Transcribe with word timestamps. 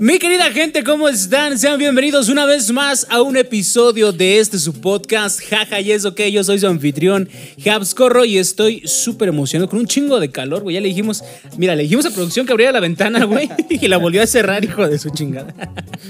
Mi 0.00 0.20
querida 0.20 0.52
gente, 0.52 0.84
¿cómo 0.84 1.08
están? 1.08 1.58
Sean 1.58 1.76
bienvenidos 1.76 2.28
una 2.28 2.46
vez 2.46 2.70
más 2.70 3.04
a 3.10 3.20
un 3.20 3.36
episodio 3.36 4.12
de 4.12 4.38
este 4.38 4.56
su 4.60 4.72
podcast, 4.74 5.40
jaja, 5.40 5.80
y 5.80 5.90
eso 5.90 6.14
que 6.14 6.30
yo 6.30 6.44
soy 6.44 6.60
su 6.60 6.68
anfitrión, 6.68 7.28
Habs 7.66 7.94
Corro, 7.96 8.24
y 8.24 8.38
estoy 8.38 8.82
súper 8.84 9.30
emocionado 9.30 9.68
con 9.68 9.80
un 9.80 9.86
chingo 9.88 10.20
de 10.20 10.30
calor, 10.30 10.62
güey. 10.62 10.74
Ya 10.74 10.80
le 10.80 10.86
dijimos, 10.86 11.24
mira, 11.56 11.74
le 11.74 11.82
dijimos 11.82 12.06
a 12.06 12.10
producción 12.10 12.46
que 12.46 12.52
abriera 12.52 12.70
la 12.70 12.78
ventana, 12.78 13.24
güey, 13.24 13.48
y 13.70 13.88
la 13.88 13.96
volvió 13.96 14.22
a 14.22 14.26
cerrar, 14.28 14.64
hijo 14.64 14.86
de 14.86 15.00
su 15.00 15.10
chingada. 15.10 15.52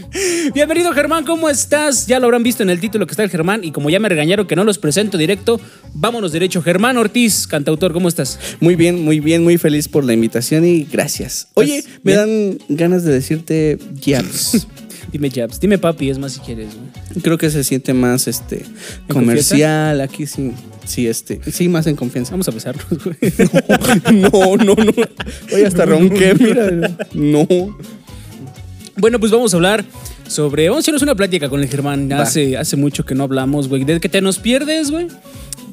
Bienvenido, 0.55 0.93
Germán, 0.93 1.25
¿cómo 1.25 1.49
estás? 1.49 2.07
Ya 2.07 2.21
lo 2.21 2.27
habrán 2.27 2.43
visto 2.43 2.63
en 2.63 2.69
el 2.69 2.81
título 2.81 3.07
que 3.07 3.13
está 3.13 3.23
el 3.23 3.31
Germán, 3.31 3.65
y 3.65 3.73
como 3.73 3.89
ya 3.89 4.01
me 4.01 4.11
regañaron 4.11 4.47
que 4.47 4.55
no 4.55 4.65
los 4.65 4.77
presento 4.77 5.17
directo, 5.17 5.59
vámonos 5.95 6.33
derecho. 6.33 6.61
Germán 6.61 6.99
Ortiz, 6.99 7.47
cantautor, 7.47 7.95
¿cómo 7.95 8.09
estás? 8.09 8.39
Muy 8.61 8.77
bien, 8.77 9.03
muy 9.03 9.21
bien, 9.21 9.43
muy 9.43 9.57
feliz 9.57 9.89
por 9.89 10.05
la 10.05 10.13
invitación 10.13 10.67
y 10.67 10.85
gracias. 10.85 11.49
Oye, 11.55 11.83
me 12.03 12.13
dan 12.13 12.59
ganas 12.69 13.03
de 13.05 13.13
decirte 13.13 13.78
Jabs. 14.01 14.67
Dime 15.13 15.31
Jabs, 15.31 15.59
dime 15.59 15.79
papi, 15.79 16.11
es 16.11 16.19
más 16.19 16.33
si 16.33 16.41
quieres, 16.41 16.75
güey. 16.75 17.23
Creo 17.23 17.39
que 17.39 17.49
se 17.49 17.65
siente 17.65 17.95
más 17.95 18.29
este 18.29 18.67
comercial 19.09 20.03
aquí 20.03 20.27
sí. 20.27 20.53
Sí, 20.85 21.07
este, 21.07 21.41
sí, 21.51 21.69
más 21.69 21.87
en 21.87 21.97
confianza. 21.97 22.33
Vamos 22.33 22.49
a 22.49 22.51
besarnos, 22.51 22.87
güey. 23.05 23.17
No, 24.13 24.57
no, 24.57 24.75
no. 24.75 24.93
Oye, 25.53 25.67
hasta 25.67 25.85
ronqué, 25.85 26.35
mira. 26.35 26.97
No. 27.13 27.47
Bueno, 28.97 29.21
pues 29.21 29.31
vamos 29.31 29.53
a 29.53 29.57
hablar 29.57 29.85
sobre. 30.27 30.69
Vamos 30.69 30.83
a 30.83 30.85
hacernos 30.85 31.03
una 31.03 31.15
plática 31.15 31.49
con 31.49 31.61
el 31.61 31.69
Germán. 31.69 32.11
Hace, 32.13 32.57
hace 32.57 32.77
mucho 32.77 33.05
que 33.05 33.15
no 33.15 33.25
hablamos, 33.25 33.69
güey. 33.69 33.85
Desde 33.85 34.01
que 34.01 34.09
te 34.09 34.23
nos 34.23 34.39
pierdes, 34.39 34.91
güey. 34.91 35.09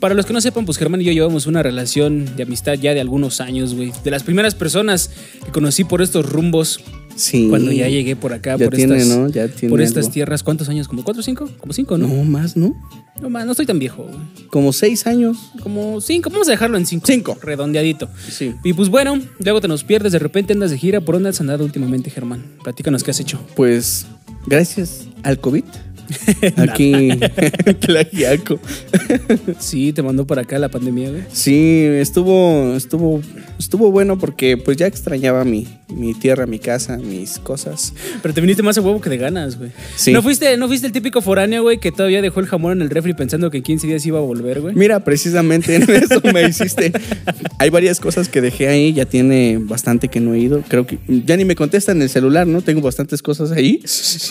Para 0.01 0.13
los 0.13 0.25
que 0.25 0.33
no 0.33 0.41
sepan, 0.41 0.65
pues 0.65 0.77
Germán 0.77 1.01
y 1.01 1.05
yo 1.05 1.13
llevamos 1.13 1.47
una 1.47 1.63
relación 1.63 2.35
de 2.35 2.43
amistad 2.43 2.73
ya 2.73 2.93
de 2.93 2.99
algunos 2.99 3.39
años, 3.39 3.73
güey. 3.73 3.93
De 4.03 4.11
las 4.11 4.23
primeras 4.23 4.53
personas 4.53 5.11
que 5.45 5.51
conocí 5.51 5.85
por 5.85 6.01
estos 6.01 6.29
rumbos. 6.29 6.81
Sí. 7.15 7.47
Cuando 7.49 7.71
ya 7.71 7.87
llegué 7.87 8.15
por 8.15 8.33
acá, 8.33 8.57
Ya 8.57 8.65
por, 8.65 8.75
tiene, 8.75 8.97
estas, 8.97 9.17
¿no? 9.17 9.29
Ya 9.29 9.47
tiene 9.47 9.69
por 9.69 9.81
estas 9.81 10.11
tierras. 10.11 10.43
¿Cuántos 10.43 10.69
años? 10.69 10.87
¿Como 10.87 11.03
cuatro 11.03 11.21
o 11.21 11.23
cinco? 11.23 11.49
Como 11.59 11.73
cinco, 11.73 11.97
¿no? 11.97 12.07
No, 12.07 12.23
más, 12.23 12.57
¿no? 12.57 12.75
No, 13.21 13.29
más, 13.29 13.45
no 13.45 13.51
estoy 13.51 13.65
tan 13.65 13.79
viejo, 13.79 14.03
güey. 14.03 14.47
Como 14.49 14.73
seis 14.73 15.07
años. 15.07 15.37
Como 15.61 16.01
cinco. 16.01 16.29
Vamos 16.29 16.47
a 16.47 16.51
dejarlo 16.51 16.77
en 16.77 16.85
cinco. 16.85 17.05
Cinco. 17.07 17.37
Redondeadito. 17.41 18.09
Sí. 18.29 18.53
Y 18.63 18.73
pues 18.73 18.89
bueno, 18.89 19.19
luego 19.39 19.61
te 19.61 19.67
nos 19.67 19.83
pierdes, 19.83 20.11
de 20.11 20.19
repente 20.19 20.53
andas 20.53 20.71
de 20.71 20.77
gira. 20.77 21.01
¿Por 21.01 21.15
dónde 21.15 21.29
has 21.29 21.39
andado 21.39 21.63
últimamente, 21.63 22.09
Germán? 22.09 22.43
Platícanos 22.63 23.03
qué 23.03 23.11
has 23.11 23.19
hecho. 23.19 23.39
Pues 23.55 24.05
gracias 24.45 25.07
al 25.23 25.39
COVID. 25.39 25.63
Aquí, 26.57 27.09
Tlaxiaco. 27.79 28.59
Sí, 29.59 29.93
te 29.93 30.01
mandó 30.01 30.27
para 30.27 30.41
acá 30.41 30.59
la 30.59 30.69
pandemia, 30.69 31.09
güey. 31.09 31.23
Sí, 31.31 31.83
estuvo, 31.83 32.75
estuvo, 32.75 33.21
estuvo 33.57 33.91
bueno 33.91 34.17
porque 34.17 34.57
pues 34.57 34.77
ya 34.77 34.87
extrañaba 34.87 35.43
mi, 35.43 35.67
mi 35.87 36.13
tierra, 36.13 36.45
mi 36.45 36.59
casa, 36.59 36.97
mis 36.97 37.39
cosas. 37.39 37.93
Pero 38.21 38.33
te 38.33 38.41
viniste 38.41 38.63
más 38.63 38.77
a 38.77 38.81
huevo 38.81 38.99
que 39.01 39.09
de 39.09 39.17
ganas, 39.17 39.57
güey. 39.57 39.71
Sí. 39.95 40.11
¿No 40.11 40.21
fuiste, 40.21 40.57
¿No 40.57 40.67
fuiste 40.67 40.87
el 40.87 40.93
típico 40.93 41.21
foráneo, 41.21 41.61
güey, 41.63 41.79
que 41.79 41.91
todavía 41.91 42.21
dejó 42.21 42.39
el 42.39 42.47
jamón 42.47 42.73
en 42.73 42.81
el 42.81 42.89
refri 42.89 43.13
pensando 43.13 43.51
que 43.51 43.57
en 43.57 43.63
15 43.63 43.87
días 43.87 44.05
iba 44.05 44.17
a 44.17 44.21
volver, 44.21 44.61
güey? 44.61 44.75
Mira, 44.75 44.99
precisamente 45.01 45.75
en 45.75 45.83
eso 45.89 46.21
me 46.33 46.43
hiciste. 46.43 46.91
Hay 47.59 47.69
varias 47.69 47.99
cosas 47.99 48.29
que 48.29 48.41
dejé 48.41 48.67
ahí, 48.67 48.93
ya 48.93 49.05
tiene 49.05 49.59
bastante 49.61 50.07
que 50.07 50.19
no 50.19 50.33
he 50.33 50.39
ido. 50.39 50.63
Creo 50.67 50.87
que 50.87 50.97
ya 51.07 51.37
ni 51.37 51.45
me 51.45 51.55
contestan 51.55 51.97
en 51.97 52.03
el 52.03 52.09
celular, 52.09 52.47
¿no? 52.47 52.61
Tengo 52.61 52.81
bastantes 52.81 53.21
cosas 53.21 53.51
ahí 53.51 53.81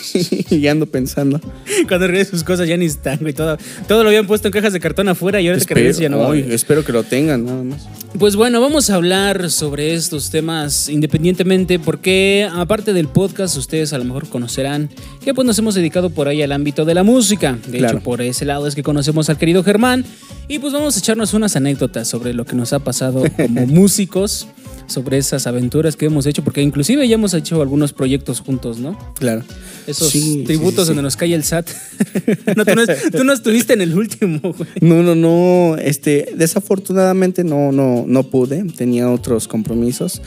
y 0.51 0.67
ando 0.67 0.87
pensando. 0.87 1.41
Cuando 1.89 2.07
regresas 2.09 2.31
sus 2.31 2.45
cosas 2.45 2.69
ya 2.69 2.77
ni 2.77 2.87
están, 2.87 3.19
güey. 3.21 3.33
Todo, 3.33 3.59
todo 3.87 4.03
lo 4.03 4.09
habían 4.09 4.27
puesto 4.27 4.49
en 4.49 4.53
cajas 4.53 4.73
de 4.73 4.81
cartón 4.81 5.09
afuera 5.09 5.41
y 5.41 5.49
ahora 5.49 5.61
que 5.65 5.75
regresas 5.75 6.01
ya 6.01 6.09
no. 6.09 6.31
Ay, 6.31 6.47
espero 6.51 6.85
que 6.85 6.93
lo 6.93 7.05
tengan, 7.05 7.45
nada 7.45 7.63
más. 7.63 7.89
Pues 8.19 8.37
bueno, 8.37 8.61
vamos 8.61 8.91
a 8.91 8.95
hablar 8.95 9.51
sobre 9.51 9.93
estos 9.93 10.31
temas 10.31 10.89
independientemente 10.89 11.81
porque 11.81 12.49
aparte 12.55 12.93
del 12.93 13.09
podcast 13.09 13.57
ustedes 13.57 13.93
a 13.93 13.99
lo 13.99 14.05
mejor 14.05 14.29
conocerán 14.29 14.89
que 15.25 15.35
pues 15.35 15.45
nos 15.45 15.59
hemos 15.59 15.75
dedicado 15.75 16.11
por 16.11 16.29
ahí 16.29 16.41
al 16.41 16.53
ámbito 16.53 16.85
de 16.85 16.95
la 16.95 17.03
música. 17.03 17.59
De 17.67 17.79
Claro. 17.79 17.99
hecho, 17.99 18.05
por 18.05 18.23
ese 18.23 18.45
lado 18.45 18.69
es 18.69 18.77
que 18.77 18.85
conocemos 18.85 19.29
al 19.31 19.37
querido 19.37 19.65
Germán 19.65 20.05
y 20.47 20.61
pues 20.61 20.73
vamos 20.73 20.95
a 20.95 21.01
echarnos 21.01 21.35
unas 21.35 21.57
anécdotas 21.57 22.07
sobre 22.07 22.35
lo 22.35 22.45
que 22.47 22.55
nos 22.55 22.73
ha 22.73 22.79
pasado 22.79 23.25
como 23.37 23.67
músicos, 23.67 24.47
sobre 24.87 25.19
esas 25.19 25.47
aventuras 25.47 25.97
que 25.97 26.07
hemos 26.07 26.27
hecho 26.27 26.45
porque 26.45 26.63
inclusive 26.63 27.07
ya 27.09 27.15
hemos 27.15 27.35
hecho 27.35 27.61
algunos 27.61 27.93
proyectos 27.93 28.41
juntos, 28.41 28.79
¿no? 28.79 28.99
Claro. 29.15 29.43
Esos 29.87 30.11
Sí, 30.11 30.45
tributos 30.47 30.75
sí, 30.75 30.81
sí, 30.83 30.89
donde 30.89 31.03
nos 31.03 31.17
cae 31.17 31.35
el 31.35 31.45
SAT. 31.45 31.69
no, 32.57 32.65
tú, 32.65 32.75
no, 32.75 32.83
tú 33.13 33.25
no 33.25 33.33
estuviste 33.33 33.75
en 33.75 33.83
el 33.83 33.95
último, 33.95 34.41
güey. 34.41 34.69
No, 34.81 35.03
no, 35.03 35.15
no. 35.15 35.77
Este, 35.77 36.33
desafortunadamente 36.37 37.45
no, 37.45 37.73
no, 37.73 38.05
no 38.07 38.23
pude. 38.25 38.65
Tenía 38.77 39.11
otros 39.11 39.47
compromisos. 39.49 40.23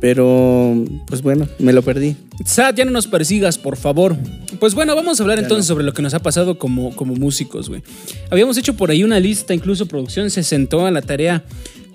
Pero, 0.00 0.84
pues 1.06 1.22
bueno, 1.22 1.46
me 1.60 1.72
lo 1.72 1.82
perdí. 1.82 2.16
Sad, 2.44 2.74
ya 2.74 2.84
no 2.84 2.90
nos 2.90 3.06
persigas, 3.06 3.56
por 3.56 3.76
favor. 3.76 4.16
Pues 4.58 4.74
bueno, 4.74 4.96
vamos 4.96 5.20
a 5.20 5.22
hablar 5.22 5.38
entonces 5.38 5.64
sobre 5.66 5.84
lo 5.84 5.92
que 5.92 6.02
nos 6.02 6.12
ha 6.12 6.18
pasado 6.18 6.58
como, 6.58 6.96
como 6.96 7.14
músicos, 7.14 7.68
güey. 7.68 7.84
Habíamos 8.28 8.58
hecho 8.58 8.74
por 8.74 8.90
ahí 8.90 9.04
una 9.04 9.20
lista, 9.20 9.54
incluso 9.54 9.86
producción 9.86 10.28
se 10.30 10.42
sentó 10.42 10.86
a 10.86 10.90
la 10.90 11.02
tarea 11.02 11.44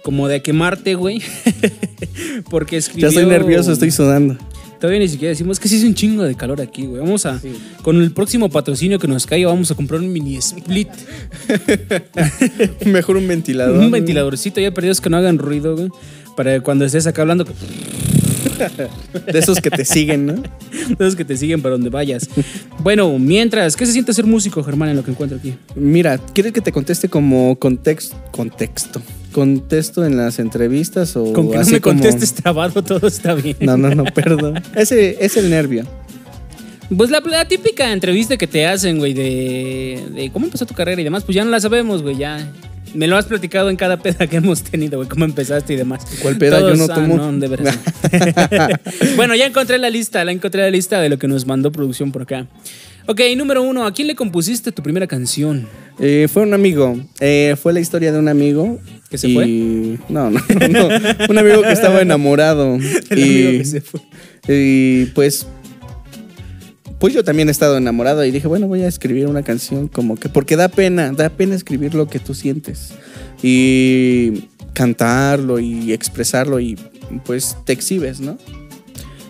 como 0.04 0.28
de 0.28 0.42
quemarte, 0.42 0.96
güey. 0.96 1.22
Porque 2.50 2.76
Ya 2.76 2.80
escribió... 2.80 3.10
estoy 3.10 3.26
nervioso, 3.26 3.72
estoy 3.72 3.92
sudando. 3.92 4.38
Todavía 4.80 5.00
ni 5.00 5.08
siquiera 5.08 5.30
decimos 5.30 5.60
que 5.60 5.68
sí 5.68 5.78
es 5.78 5.84
un 5.84 5.96
chingo 5.96 6.24
de 6.24 6.36
calor 6.36 6.62
aquí, 6.62 6.86
güey. 6.86 7.02
Vamos 7.02 7.26
a... 7.26 7.42
Con 7.82 8.00
el 8.02 8.12
próximo 8.12 8.50
patrocinio 8.50 9.00
que 9.00 9.08
nos 9.08 9.26
caiga, 9.26 9.50
vamos 9.50 9.72
a 9.72 9.76
comprar 9.76 10.02
un 10.02 10.12
mini 10.12 10.38
split. 10.38 10.90
Mejor 12.86 13.18
un 13.18 13.28
ventilador. 13.28 13.80
un 13.80 13.90
ventiladorcito 13.90 14.62
ya 14.62 14.72
perdidos 14.72 15.02
que 15.02 15.10
no 15.10 15.18
hagan 15.18 15.40
ruido, 15.40 15.76
güey. 15.76 15.90
Para 16.36 16.62
cuando 16.62 16.86
estés 16.86 17.08
acá 17.08 17.24
hablando... 17.24 17.46
De 19.32 19.40
esos 19.40 19.60
que 19.62 19.70
te 19.70 19.86
siguen, 19.86 20.26
¿no? 20.26 20.36
Esos 21.00 21.16
que 21.16 21.26
te 21.26 21.38
siguen 21.38 21.62
para 21.62 21.74
donde 21.74 21.90
vayas. 21.90 22.28
Bueno, 22.80 23.18
mientras, 23.20 23.76
¿qué 23.76 23.86
se 23.86 23.92
siente 23.92 24.14
ser 24.14 24.26
músico, 24.26 24.64
Germán, 24.64 24.90
en 24.90 24.96
lo 24.98 25.04
que 25.04 25.12
encuentro 25.12 25.38
aquí? 25.38 25.54
Mira, 25.76 26.18
¿quieres 26.18 26.54
que 26.54 26.62
te 26.62 26.72
conteste 26.72 27.10
como 27.10 27.58
context, 27.60 28.14
contexto? 28.32 29.02
¿Contexto 29.38 30.04
en 30.04 30.18
las 30.18 30.40
entrevistas 30.40 31.16
o 31.16 31.32
Con 31.32 31.52
que 31.52 31.58
no 31.60 31.66
me 31.66 31.80
como- 31.80 32.02
contestes 32.02 32.34
trabado, 32.34 32.84
todo 32.84 33.06
está 33.08 33.36
bien. 33.36 33.56
No, 33.60 33.78
no, 33.78 33.94
no, 33.94 34.04
perdón. 34.06 34.64
Ese 34.76 35.24
es 35.24 35.38
el 35.38 35.52
nervio. 35.52 35.84
Pues 36.90 37.12
la, 37.12 37.20
la 37.20 37.48
típica 37.48 37.92
entrevista 37.94 38.36
que 38.36 38.48
te 38.48 38.66
hacen, 38.66 38.98
güey, 38.98 39.14
de, 39.14 40.04
de 40.12 40.32
cómo 40.32 40.48
empezó 40.48 40.66
tu 40.66 40.74
carrera 40.74 41.02
y 41.02 41.04
demás, 41.04 41.24
pues 41.24 41.36
ya 41.36 41.46
no 41.46 41.52
la 41.52 41.60
sabemos, 41.60 42.02
güey, 42.02 42.18
ya. 42.18 42.52
Me 42.96 43.06
lo 43.06 43.16
has 43.16 43.26
platicado 43.26 43.70
en 43.70 43.76
cada 43.76 43.98
peda 43.98 44.26
que 44.26 44.38
hemos 44.38 44.64
tenido, 44.64 44.98
güey, 44.98 45.08
cómo 45.08 45.24
empezaste 45.26 45.74
y 45.74 45.76
demás. 45.76 46.04
¿Cuál 46.24 46.38
peda? 46.40 46.60
Yo 46.60 46.74
no 46.76 46.88
tomo. 46.88 47.18
no, 47.18 47.32
de 47.34 47.48
veras. 47.48 47.78
bueno, 49.16 49.36
ya 49.36 49.46
encontré 49.46 49.78
la 49.78 49.92
lista, 49.92 50.26
la 50.26 50.32
encontré 50.32 50.64
la 50.64 50.72
lista 50.72 51.00
de 51.00 51.10
lo 51.10 51.20
que 51.20 51.28
nos 51.28 51.46
mandó 51.46 51.72
producción 51.72 52.12
por 52.12 52.24
acá. 52.24 52.48
Ok, 53.10 53.22
número 53.38 53.64
uno, 53.64 53.86
¿a 53.86 53.94
quién 53.94 54.08
le 54.10 54.16
compusiste 54.16 54.74
tu 54.74 54.84
primera 54.84 55.08
canción? 55.08 55.66
Eh, 55.98 56.28
fue 56.32 56.44
un 56.44 56.54
amigo. 56.54 57.00
Eh, 57.22 57.56
fue 57.62 57.72
la 57.72 57.80
historia 57.80 58.12
de 58.12 58.20
un 58.20 58.28
amigo. 58.28 58.80
¿Que 59.10 59.18
se 59.18 59.30
y- 59.30 59.34
fue? 59.34 59.46
No, 60.10 60.30
no, 60.30 60.40
no. 60.70 60.90
Un 61.30 61.38
amigo 61.38 61.62
que 61.62 61.72
estaba 61.72 62.02
enamorado. 62.02 62.76
El 63.10 63.20
y, 63.20 63.24
amigo 63.24 63.52
que 63.60 63.66
se 63.66 63.82
fue. 63.82 64.02
y 64.50 65.06
pues. 65.16 65.48
Pues 67.00 67.14
yo 67.14 67.24
también 67.24 67.48
he 67.48 67.52
estado 67.52 67.78
enamorado 67.78 68.26
y 68.26 68.32
dije, 68.32 68.48
bueno, 68.48 68.68
voy 68.68 68.82
a 68.82 68.88
escribir 68.88 69.28
una 69.28 69.42
canción 69.44 69.88
como 69.88 70.18
que. 70.18 70.28
Porque 70.28 70.58
da 70.58 70.68
pena, 70.68 71.14
da 71.14 71.30
pena 71.30 71.56
escribir 71.56 71.96
lo 71.96 72.10
que 72.10 72.20
tú 72.20 72.34
sientes. 72.34 72.94
Y 73.42 74.50
cantarlo 74.74 75.60
y 75.60 75.94
expresarlo 75.94 76.60
y 76.60 76.78
pues 77.26 77.56
te 77.66 77.72
exhibes, 77.72 78.20
¿no? 78.20 78.38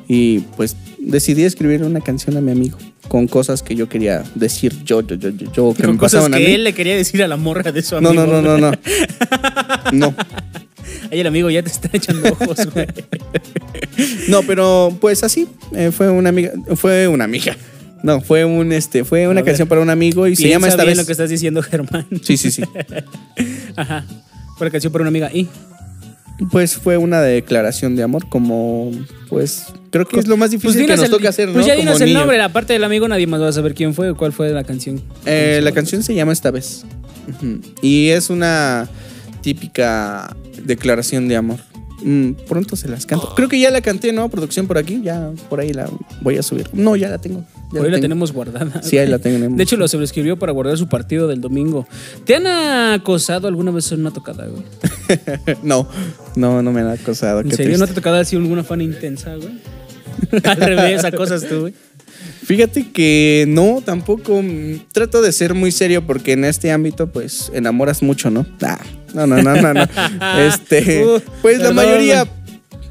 Y 0.08 0.40
pues 0.56 0.76
decidí 0.98 1.44
escribir 1.44 1.84
una 1.84 2.02
canción 2.02 2.36
a 2.38 2.42
mi 2.42 2.52
amigo 2.52 2.78
con 3.08 3.28
cosas 3.28 3.64
que 3.64 3.76
yo 3.76 3.88
quería 3.90 4.24
decir 4.36 4.74
yo, 4.84 5.02
yo, 5.02 5.16
yo, 5.16 5.30
yo, 5.30 5.52
yo, 5.52 5.74
que 5.74 5.84
Con 5.84 5.94
me 5.94 5.98
cosas 5.98 6.20
pasaban 6.22 6.34
a 6.34 6.38
que 6.38 6.46
mí. 6.48 6.54
él 6.54 6.64
le 6.64 6.74
quería 6.74 6.96
decir 6.96 7.24
a 7.24 7.28
la 7.28 7.38
morra 7.38 7.72
de 7.72 7.82
su 7.82 8.00
No, 8.02 8.10
amigo. 8.10 8.26
no, 8.26 8.42
no, 8.42 8.58
no, 8.58 8.72
no. 8.72 8.78
No. 9.94 10.14
Ahí 11.12 11.20
el 11.22 11.28
amigo 11.28 11.50
ya 11.50 11.64
te 11.64 11.70
está 11.70 11.90
echando 11.94 12.30
ojos, 12.32 12.68
güey. 12.74 12.88
No, 14.28 14.44
pero 14.44 14.96
pues 15.02 15.24
así, 15.24 15.48
eh, 15.76 15.92
fue 15.92 16.10
una 16.10 16.30
amiga, 16.30 16.52
fue 16.76 17.08
una 17.08 17.24
amiga. 17.24 17.56
No, 18.04 18.22
fue 18.22 18.46
un 18.46 18.72
este, 18.72 19.04
fue 19.04 19.24
una 19.28 19.40
A 19.40 19.44
ver, 19.44 19.46
canción 19.46 19.68
para 19.68 19.82
un 19.82 19.90
amigo 19.90 20.28
y 20.28 20.36
se 20.36 20.48
llama 20.50 20.68
esta 20.68 20.84
bien 20.84 20.92
vez. 20.92 20.98
lo 21.00 21.06
que 21.06 21.12
estás 21.14 21.30
diciendo, 21.30 21.64
Germán. 21.64 22.06
Sí, 22.22 22.38
sí, 22.38 22.52
sí. 22.52 22.62
Ajá. 23.76 24.06
Fue 24.58 24.68
la 24.68 24.72
canción 24.72 24.92
para 24.94 25.02
una 25.04 25.10
amiga. 25.10 25.32
¿Y? 25.34 25.48
Pues 26.52 26.76
fue 26.76 26.98
una 26.98 27.22
declaración 27.22 27.96
de 27.96 28.04
amor, 28.04 28.30
como 28.30 28.92
pues 29.28 29.66
creo 29.90 30.06
que 30.08 30.20
es 30.20 30.28
lo 30.28 30.38
más 30.38 30.52
difícil 30.52 30.76
que 30.76 30.82
dinos 30.82 30.98
nos 30.98 31.06
el- 31.06 31.12
toca 31.12 31.30
hacer, 31.30 31.48
¿no? 31.48 31.56
Pues 31.56 31.66
ya 31.66 31.74
Como 31.76 31.86
dinos 31.86 32.02
el 32.02 32.14
nombre, 32.14 32.40
aparte 32.42 32.74
del 32.74 32.84
amigo 32.84 33.08
nadie 33.08 33.26
más 33.28 33.42
va 33.42 33.48
a 33.48 33.52
saber 33.54 33.74
quién 33.74 33.94
fue 33.96 34.12
o 34.12 34.16
cuál 34.16 34.32
fue 34.34 34.50
la 34.52 34.64
canción. 34.64 35.02
Eh, 35.26 35.60
la 35.64 35.72
canción 35.72 36.04
se 36.04 36.14
llama 36.14 36.34
Esta 36.34 36.52
vez. 36.52 36.86
Y 37.82 38.10
es 38.10 38.30
una 38.30 38.88
típica 39.42 40.36
declaración 40.64 41.28
de 41.28 41.36
amor. 41.38 41.60
Mm, 42.04 42.32
pronto 42.48 42.76
se 42.76 42.88
las 42.88 43.06
canto. 43.06 43.34
Creo 43.36 43.50
que 43.50 43.60
ya 43.60 43.72
la 43.72 43.82
canté, 43.82 44.14
¿no? 44.14 44.30
Producción 44.30 44.68
por 44.68 44.78
aquí. 44.78 45.02
Ya 45.04 45.32
por 45.50 45.60
ahí 45.60 45.74
la 45.74 45.90
voy 46.22 46.38
a 46.38 46.44
subir. 46.44 46.70
No, 46.74 46.96
ya 46.96 47.10
la 47.10 47.18
tengo. 47.18 47.44
ya 47.72 47.80
Hoy 47.82 47.88
la 47.88 47.96
tengo. 47.96 48.02
tenemos 48.02 48.32
guardada. 48.32 48.82
Sí, 48.84 48.98
ahí 48.98 49.08
la 49.08 49.20
tenemos. 49.20 49.58
De 49.58 49.64
hecho, 49.64 49.78
lo 49.78 49.88
sobrescribió 49.88 50.38
para 50.38 50.52
guardar 50.52 50.78
su 50.78 50.88
partido 50.88 51.28
del 51.28 51.42
domingo. 51.42 51.88
¿Te 52.26 52.36
han 52.36 52.48
acosado 52.48 53.48
alguna 53.48 53.72
vez 53.72 53.92
en 53.92 54.02
una 54.02 54.12
tocada, 54.12 54.48
güey? 54.48 54.64
no, 55.64 55.88
no, 56.36 56.62
no 56.62 56.72
me 56.72 56.82
han 56.82 56.90
acosado. 56.90 57.40
¿En 57.42 57.50
qué 57.50 57.56
serio? 57.56 57.78
¿No 57.78 57.86
te 57.86 57.86
triste. 57.86 57.92
ha 57.92 57.96
tocado 57.96 58.16
así 58.18 58.36
alguna 58.36 58.64
fan 58.64 58.82
intensa, 58.82 59.36
güey? 59.36 59.60
Al 60.44 60.58
revés, 60.58 61.04
acosas 61.04 61.48
tú, 61.48 61.62
güey. 61.62 61.74
Fíjate 62.44 62.92
que 62.92 63.46
no, 63.48 63.82
tampoco. 63.84 64.42
Trato 64.92 65.22
de 65.22 65.32
ser 65.32 65.54
muy 65.54 65.72
serio 65.72 66.06
porque 66.06 66.34
en 66.34 66.46
este 66.46 66.72
ámbito, 66.72 67.08
pues, 67.12 67.52
enamoras 67.54 68.02
mucho, 68.02 68.30
¿no? 68.30 68.46
Ah, 68.62 68.80
no, 69.26 69.42
no, 69.42 69.42
no, 69.42 69.62
no, 69.62 69.74
no. 69.74 69.88
Este, 70.40 71.04
Uh, 71.04 71.22
pues 71.42 71.60
la 71.60 71.72
mayoría, 71.72 72.28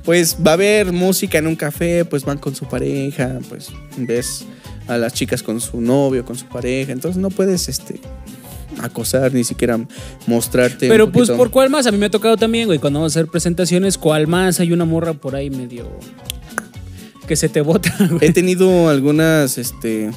pues, 0.04 0.36
va 0.44 0.52
a 0.52 0.54
haber 0.54 0.92
música 0.92 1.38
en 1.38 1.46
un 1.46 1.56
café, 1.56 2.04
pues 2.04 2.24
van 2.24 2.38
con 2.38 2.54
su 2.54 2.66
pareja, 2.66 3.38
pues, 3.48 3.70
ves 3.96 4.44
a 4.88 4.96
las 4.96 5.12
chicas 5.12 5.42
con 5.42 5.60
su 5.60 5.80
novio, 5.80 6.24
con 6.24 6.36
su 6.36 6.46
pareja. 6.46 6.92
Entonces 6.92 7.20
no 7.20 7.30
puedes, 7.30 7.68
este, 7.68 8.00
acosar, 8.80 9.32
ni 9.32 9.44
siquiera 9.44 9.78
mostrarte. 10.26 10.88
Pero 10.88 11.10
pues. 11.10 11.30
¿por 11.30 11.50
cuál 11.50 11.70
más? 11.70 11.86
A 11.86 11.92
mí 11.92 11.98
me 11.98 12.06
ha 12.06 12.10
tocado 12.10 12.36
también, 12.36 12.66
güey, 12.66 12.78
cuando 12.78 13.00
vamos 13.00 13.16
a 13.16 13.20
hacer 13.20 13.30
presentaciones, 13.30 13.98
¿cuál 13.98 14.26
más? 14.26 14.60
Hay 14.60 14.72
una 14.72 14.84
morra 14.84 15.12
por 15.14 15.36
ahí 15.36 15.50
medio... 15.50 15.88
Que 17.26 17.34
se 17.34 17.48
te 17.48 17.60
bota, 17.60 17.92
güey. 18.10 18.18
He 18.20 18.32
tenido 18.32 18.88
algunas, 18.88 19.58
este, 19.58 20.10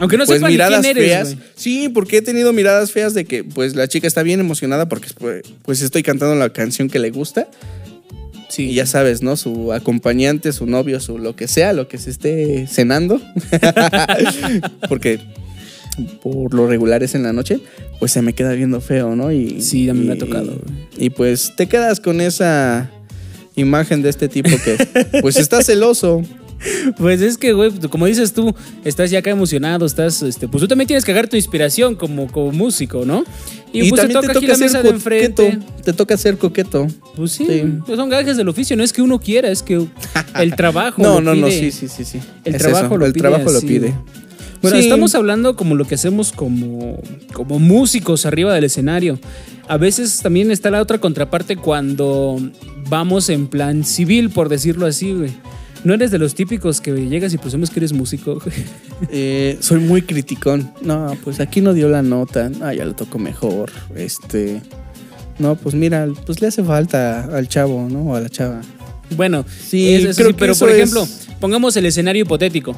Aunque 0.00 0.16
no 0.16 0.24
pues 0.24 0.38
sepa 0.38 0.48
ni 0.48 0.54
miradas 0.54 0.80
quién 0.80 0.96
eres, 0.96 1.06
feas. 1.10 1.36
Sí, 1.54 1.88
porque 1.88 2.16
he 2.18 2.22
tenido 2.22 2.52
miradas 2.52 2.90
feas 2.92 3.14
de 3.14 3.24
que 3.24 3.44
pues 3.44 3.76
la 3.76 3.86
chica 3.88 4.06
está 4.06 4.22
bien 4.22 4.40
emocionada 4.40 4.88
porque 4.88 5.08
pues, 5.18 5.42
pues 5.62 5.80
estoy 5.82 6.02
cantando 6.02 6.34
la 6.34 6.50
canción 6.52 6.88
que 6.88 6.98
le 6.98 7.10
gusta 7.10 7.48
Sí. 8.48 8.70
y 8.70 8.74
ya 8.74 8.84
sabes, 8.86 9.22
¿no? 9.22 9.36
Su 9.36 9.72
acompañante, 9.72 10.52
su 10.52 10.66
novio, 10.66 11.00
su 11.00 11.16
lo 11.18 11.34
que 11.36 11.48
sea, 11.48 11.72
lo 11.72 11.88
que 11.88 11.96
se 11.98 12.10
esté 12.10 12.66
cenando. 12.66 13.20
porque 14.88 15.20
por 16.22 16.52
lo 16.54 16.66
regular 16.66 17.02
es 17.02 17.14
en 17.14 17.22
la 17.22 17.32
noche, 17.32 17.60
pues 17.98 18.12
se 18.12 18.22
me 18.22 18.34
queda 18.34 18.52
viendo 18.52 18.80
feo, 18.80 19.14
¿no? 19.16 19.30
Y, 19.32 19.60
Sí, 19.62 19.88
a 19.88 19.94
mí 19.94 20.04
me 20.04 20.12
ha 20.12 20.16
y- 20.16 20.18
tocado, 20.18 20.46
güey. 20.62 20.86
Y 20.98 21.10
pues 21.10 21.54
te 21.56 21.66
quedas 21.66 22.00
con 22.00 22.20
esa 22.20 22.90
imagen 23.56 24.02
de 24.02 24.08
este 24.10 24.28
tipo 24.28 24.50
que 24.64 25.20
pues 25.20 25.36
está 25.36 25.62
celoso. 25.62 26.22
Pues 26.96 27.20
es 27.20 27.38
que, 27.38 27.52
güey, 27.52 27.70
como 27.90 28.06
dices 28.06 28.32
tú, 28.32 28.54
estás 28.84 29.10
ya 29.10 29.18
acá 29.18 29.30
emocionado, 29.30 29.84
estás, 29.86 30.22
este, 30.22 30.46
pues 30.48 30.60
tú 30.62 30.68
también 30.68 30.86
tienes 30.86 31.04
que 31.04 31.10
agarrar 31.12 31.28
tu 31.28 31.36
inspiración 31.36 31.94
como, 31.96 32.26
como 32.28 32.52
músico, 32.52 33.04
¿no? 33.04 33.24
Y, 33.72 33.88
pues 33.90 34.02
te 34.06 34.08
toca 34.12 34.56
mesa 34.58 34.82
de 34.82 34.90
enfrente. 34.90 35.44
coqueto. 35.58 35.82
Te 35.82 35.92
toca 35.92 36.16
ser 36.16 36.38
coqueto. 36.38 36.86
Pues 37.16 37.32
sí, 37.32 37.46
Sí. 37.46 37.62
pues 37.86 37.96
son 37.98 38.08
gajes 38.10 38.36
del 38.36 38.48
oficio, 38.48 38.76
no 38.76 38.84
es 38.84 38.92
que 38.92 39.02
uno 39.02 39.18
quiera, 39.20 39.50
es 39.50 39.62
que 39.62 39.84
el 40.38 40.56
trabajo. 40.56 41.02
No, 41.02 41.14
lo 41.20 41.34
no, 41.34 41.34
no, 41.34 41.46
pide. 41.48 41.58
sí, 41.58 41.72
sí, 41.72 41.88
sí, 41.88 42.04
sí. 42.04 42.20
El 42.44 42.54
Es 42.54 42.62
trabajo 42.62 42.86
eso, 42.86 42.96
lo 42.98 43.06
el 43.06 43.12
pide 43.12 43.20
trabajo 43.22 43.50
lo 43.50 43.60
pide. 43.60 43.94
Bueno, 44.60 44.76
Sí. 44.76 44.84
estamos 44.84 45.14
hablando 45.16 45.56
como 45.56 45.74
lo 45.74 45.84
que 45.86 45.96
hacemos 45.96 46.30
como, 46.30 47.00
como 47.32 47.58
músicos 47.58 48.26
arriba 48.26 48.54
del 48.54 48.64
escenario. 48.64 49.18
A 49.66 49.76
veces 49.76 50.20
también 50.22 50.50
está 50.52 50.70
la 50.70 50.80
otra 50.80 50.98
contraparte 50.98 51.56
cuando 51.56 52.36
vamos 52.88 53.28
en 53.30 53.48
plan 53.48 53.84
civil, 53.84 54.30
por 54.30 54.48
decirlo 54.48 54.86
así, 54.86 55.12
güey. 55.14 55.30
No 55.84 55.94
eres 55.94 56.10
de 56.12 56.18
los 56.18 56.34
típicos 56.34 56.80
que 56.80 56.92
llegas 57.08 57.34
y 57.34 57.38
presumes 57.38 57.70
que 57.70 57.80
eres 57.80 57.92
músico. 57.92 58.40
Eh, 59.10 59.56
soy 59.60 59.80
muy 59.80 60.02
criticón. 60.02 60.70
No, 60.80 61.16
pues 61.24 61.40
aquí 61.40 61.60
no 61.60 61.74
dio 61.74 61.88
la 61.88 62.02
nota. 62.02 62.50
Ah, 62.60 62.72
ya 62.72 62.84
lo 62.84 62.94
tocó 62.94 63.18
mejor. 63.18 63.70
Este. 63.96 64.62
No, 65.38 65.56
pues 65.56 65.74
mira, 65.74 66.06
pues 66.24 66.40
le 66.40 66.46
hace 66.46 66.62
falta 66.62 67.24
al 67.36 67.48
chavo, 67.48 67.88
¿no? 67.90 68.02
O 68.12 68.14
a 68.14 68.20
la 68.20 68.28
chava. 68.28 68.60
Bueno, 69.16 69.44
Sí, 69.68 69.92
eso 69.92 70.14
creo 70.14 70.28
sí, 70.28 70.32
que 70.34 70.38
pero 70.38 70.52
eso 70.52 70.64
por 70.66 70.70
es- 70.70 70.76
ejemplo, 70.76 71.06
pongamos 71.40 71.76
el 71.76 71.84
escenario 71.86 72.22
hipotético. 72.22 72.76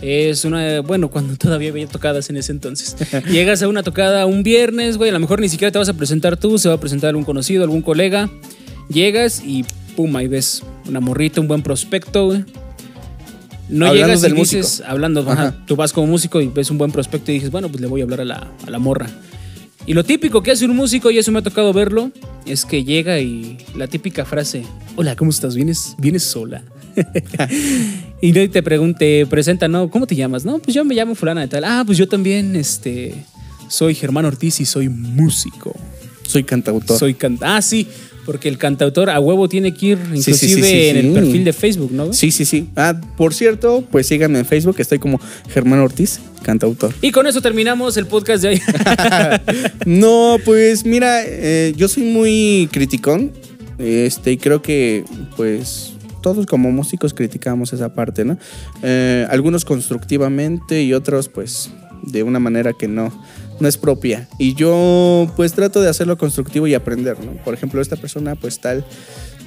Es 0.00 0.44
una, 0.46 0.80
bueno, 0.80 1.10
cuando 1.10 1.36
todavía 1.36 1.68
había 1.70 1.86
tocadas 1.86 2.30
en 2.30 2.38
ese 2.38 2.52
entonces. 2.52 2.96
Llegas 3.30 3.62
a 3.62 3.68
una 3.68 3.82
tocada 3.82 4.24
un 4.26 4.42
viernes, 4.42 4.96
güey, 4.96 5.10
a 5.10 5.12
lo 5.12 5.20
mejor 5.20 5.40
ni 5.40 5.48
siquiera 5.50 5.70
te 5.70 5.78
vas 5.78 5.88
a 5.90 5.94
presentar 5.94 6.36
tú, 6.38 6.58
se 6.58 6.68
va 6.70 6.76
a 6.76 6.80
presentar 6.80 7.10
algún 7.10 7.24
conocido, 7.24 7.62
algún 7.64 7.82
colega. 7.82 8.30
Llegas 8.88 9.42
y 9.44 9.64
pum, 9.94 10.16
ahí 10.16 10.26
ves 10.26 10.62
una 10.88 11.00
morrita, 11.00 11.40
un 11.40 11.48
buen 11.48 11.62
prospecto, 11.62 12.26
güey. 12.26 12.44
No 13.68 13.86
Hablando 13.86 13.94
llegas 14.06 14.20
y 14.20 14.22
del 14.22 14.34
dices, 14.34 14.64
músico. 14.70 14.88
hablando, 14.88 15.20
ajá, 15.22 15.32
Ajá. 15.32 15.56
tú 15.66 15.74
vas 15.74 15.92
como 15.92 16.06
músico 16.06 16.40
y 16.40 16.46
ves 16.48 16.70
un 16.70 16.78
buen 16.78 16.92
prospecto 16.92 17.32
y 17.32 17.34
dices, 17.34 17.50
bueno, 17.50 17.68
pues 17.68 17.80
le 17.80 17.88
voy 17.88 18.00
a 18.00 18.04
hablar 18.04 18.20
a 18.20 18.24
la, 18.24 18.46
a 18.66 18.70
la 18.70 18.78
morra. 18.78 19.08
Y 19.86 19.94
lo 19.94 20.04
típico 20.04 20.42
que 20.42 20.50
hace 20.52 20.64
un 20.64 20.74
músico, 20.76 21.10
y 21.10 21.18
eso 21.18 21.32
me 21.32 21.40
ha 21.40 21.42
tocado 21.42 21.72
verlo, 21.72 22.10
es 22.44 22.64
que 22.64 22.84
llega 22.84 23.20
y 23.20 23.58
la 23.76 23.86
típica 23.86 24.24
frase, 24.24 24.64
hola, 24.96 25.16
¿cómo 25.16 25.30
estás? 25.30 25.54
¿Vienes, 25.56 25.94
vienes 25.98 26.22
sola? 26.24 26.62
y 28.20 28.32
te 28.32 28.62
pregunte, 28.62 29.26
presenta, 29.26 29.68
¿no? 29.68 29.90
¿Cómo 29.90 30.06
te 30.06 30.14
llamas? 30.16 30.44
No, 30.44 30.58
pues 30.58 30.74
yo 30.74 30.84
me 30.84 30.94
llamo 30.94 31.14
fulana 31.14 31.42
de 31.42 31.48
tal. 31.48 31.64
Ah, 31.64 31.82
pues 31.84 31.98
yo 31.98 32.08
también, 32.08 32.56
este, 32.56 33.14
soy 33.68 33.94
Germán 33.94 34.24
Ortiz 34.24 34.60
y 34.60 34.64
soy 34.64 34.88
músico. 34.88 35.74
Soy 36.26 36.42
cantautor. 36.44 36.98
Soy 36.98 37.14
can 37.14 37.38
Ah, 37.40 37.62
sí, 37.62 37.86
porque 38.26 38.48
el 38.48 38.58
cantautor 38.58 39.08
a 39.08 39.20
huevo 39.20 39.48
tiene 39.48 39.72
que 39.72 39.86
ir 39.86 39.98
sí, 39.98 40.18
inclusive 40.18 40.62
sí, 40.62 40.62
sí, 40.62 40.86
en 40.88 40.96
el 40.96 41.12
perfil 41.12 41.44
de 41.44 41.52
Facebook, 41.52 41.92
¿no? 41.92 42.12
Sí, 42.12 42.32
sí, 42.32 42.44
sí. 42.44 42.68
Ah, 42.74 43.00
por 43.16 43.32
cierto, 43.32 43.84
pues 43.90 44.08
síganme 44.08 44.40
en 44.40 44.44
Facebook. 44.44 44.76
Estoy 44.78 44.98
como 44.98 45.20
Germán 45.48 45.78
Ortiz, 45.78 46.20
cantautor. 46.42 46.92
Y 47.00 47.12
con 47.12 47.26
eso 47.26 47.40
terminamos 47.40 47.96
el 47.96 48.06
podcast 48.06 48.42
de 48.42 48.48
hoy. 48.48 48.62
No, 49.86 50.38
pues 50.44 50.84
mira, 50.84 51.22
eh, 51.24 51.72
yo 51.76 51.88
soy 51.88 52.02
muy 52.02 52.68
criticón. 52.72 53.32
Este, 53.78 54.32
y 54.32 54.36
creo 54.38 54.62
que, 54.62 55.04
pues, 55.36 55.92
todos 56.22 56.46
como 56.46 56.72
músicos 56.72 57.14
criticamos 57.14 57.72
esa 57.72 57.94
parte, 57.94 58.24
¿no? 58.24 58.38
Eh, 58.82 59.26
algunos 59.30 59.64
constructivamente 59.64 60.82
y 60.82 60.92
otros, 60.94 61.28
pues, 61.28 61.70
de 62.02 62.22
una 62.22 62.40
manera 62.40 62.72
que 62.72 62.88
no, 62.88 63.12
no 63.60 63.68
es 63.68 63.76
propia. 63.76 64.28
Y 64.38 64.54
yo, 64.54 65.30
pues, 65.36 65.52
trato 65.52 65.80
de 65.80 65.88
hacerlo 65.88 66.18
constructivo 66.18 66.66
y 66.66 66.74
aprender, 66.74 67.18
¿no? 67.24 67.32
Por 67.44 67.54
ejemplo, 67.54 67.80
esta 67.80 67.96
persona, 67.96 68.34
pues, 68.34 68.60
tal, 68.60 68.84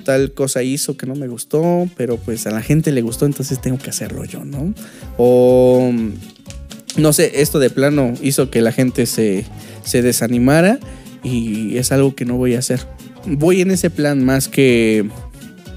tal 0.03 0.33
cosa 0.33 0.63
hizo 0.63 0.97
que 0.97 1.05
no 1.05 1.15
me 1.15 1.27
gustó, 1.27 1.87
pero 1.95 2.17
pues 2.17 2.47
a 2.47 2.51
la 2.51 2.61
gente 2.61 2.91
le 2.91 3.01
gustó, 3.01 3.25
entonces 3.25 3.61
tengo 3.61 3.77
que 3.77 3.89
hacerlo 3.89 4.25
yo, 4.25 4.43
¿no? 4.43 4.73
O 5.17 5.91
no 6.97 7.13
sé, 7.13 7.41
esto 7.41 7.59
de 7.59 7.69
plano 7.69 8.13
hizo 8.21 8.49
que 8.49 8.61
la 8.61 8.71
gente 8.71 9.05
se, 9.05 9.45
se 9.83 10.01
desanimara 10.01 10.79
y 11.23 11.77
es 11.77 11.91
algo 11.91 12.15
que 12.15 12.25
no 12.25 12.37
voy 12.37 12.55
a 12.55 12.59
hacer. 12.59 12.79
Voy 13.25 13.61
en 13.61 13.71
ese 13.71 13.89
plan 13.89 14.23
más 14.23 14.47
que 14.47 15.07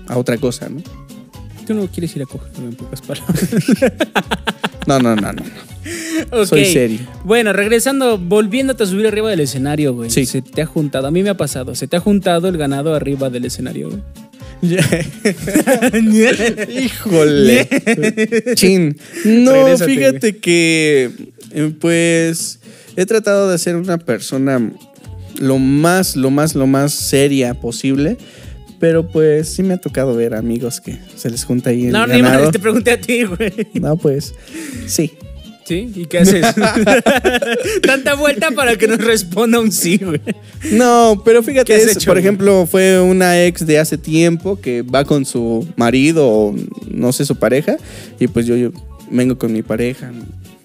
a 0.08 0.16
otra 0.16 0.38
cosa, 0.38 0.68
¿no? 0.68 0.82
Tú 1.66 1.74
no 1.74 1.86
quieres 1.88 2.14
ir 2.16 2.22
a 2.22 2.26
coger, 2.26 2.50
en 2.56 2.74
pocas 2.74 3.02
palabras. 3.02 3.48
No, 4.84 4.98
no, 4.98 5.14
no, 5.14 5.32
no. 5.32 5.71
Ok. 6.30 6.46
Soy 6.46 6.64
serio. 6.66 7.00
Bueno, 7.24 7.52
regresando, 7.52 8.18
volviéndote 8.18 8.84
a 8.84 8.86
subir 8.86 9.06
arriba 9.06 9.30
del 9.30 9.40
escenario, 9.40 9.94
güey. 9.94 10.10
Sí. 10.10 10.26
Se 10.26 10.42
te 10.42 10.62
ha 10.62 10.66
juntado, 10.66 11.08
a 11.08 11.10
mí 11.10 11.22
me 11.22 11.30
ha 11.30 11.36
pasado, 11.36 11.74
se 11.74 11.88
te 11.88 11.96
ha 11.96 12.00
juntado 12.00 12.48
el 12.48 12.56
ganado 12.56 12.94
arriba 12.94 13.30
del 13.30 13.44
escenario, 13.44 13.90
güey. 13.90 14.02
Híjole. 16.84 17.68
Chin. 18.54 18.96
No, 19.24 19.52
Regrésate, 19.52 19.94
fíjate 19.94 20.36
que 20.38 21.10
eh, 21.52 21.72
pues 21.80 22.60
he 22.96 23.06
tratado 23.06 23.50
de 23.50 23.58
ser 23.58 23.76
una 23.76 23.98
persona 23.98 24.60
lo 25.38 25.58
más, 25.58 26.16
lo 26.16 26.30
más, 26.30 26.54
lo 26.54 26.66
más 26.66 26.92
seria 26.94 27.54
posible. 27.54 28.16
Pero 28.78 29.06
pues 29.06 29.48
sí 29.48 29.62
me 29.62 29.74
ha 29.74 29.76
tocado 29.76 30.16
ver 30.16 30.34
amigos 30.34 30.80
que 30.80 30.98
se 31.14 31.30
les 31.30 31.44
junta 31.44 31.70
ahí 31.70 31.86
el 31.86 31.92
No, 31.92 32.04
ni 32.06 32.20
ganado. 32.20 32.44
más, 32.44 32.52
te 32.52 32.58
pregunté 32.58 32.90
a 32.90 33.00
ti, 33.00 33.22
güey. 33.22 33.52
No, 33.74 33.96
pues 33.96 34.34
sí. 34.86 35.12
¿Sí? 35.64 35.90
¿Y 35.94 36.06
qué 36.06 36.18
haces? 36.18 36.44
Tanta 37.82 38.14
vuelta 38.14 38.50
para 38.50 38.76
que 38.76 38.88
nos 38.88 38.98
responda 38.98 39.60
un 39.60 39.70
sí, 39.72 39.98
güey. 39.98 40.20
No, 40.72 41.22
pero 41.24 41.42
fíjate, 41.42 41.64
¿Qué 41.66 41.74
has 41.74 41.82
es- 41.82 41.96
hecho, 41.96 42.06
por 42.06 42.16
güey? 42.16 42.24
ejemplo, 42.24 42.66
fue 42.66 43.00
una 43.00 43.44
ex 43.44 43.66
de 43.66 43.78
hace 43.78 43.98
tiempo 43.98 44.60
que 44.60 44.82
va 44.82 45.04
con 45.04 45.24
su 45.24 45.66
marido 45.76 46.28
o 46.28 46.54
no 46.90 47.12
sé, 47.12 47.24
su 47.24 47.36
pareja, 47.36 47.76
y 48.18 48.26
pues 48.28 48.46
yo, 48.46 48.56
yo 48.56 48.70
vengo 49.10 49.38
con 49.38 49.52
mi 49.52 49.62
pareja 49.62 50.10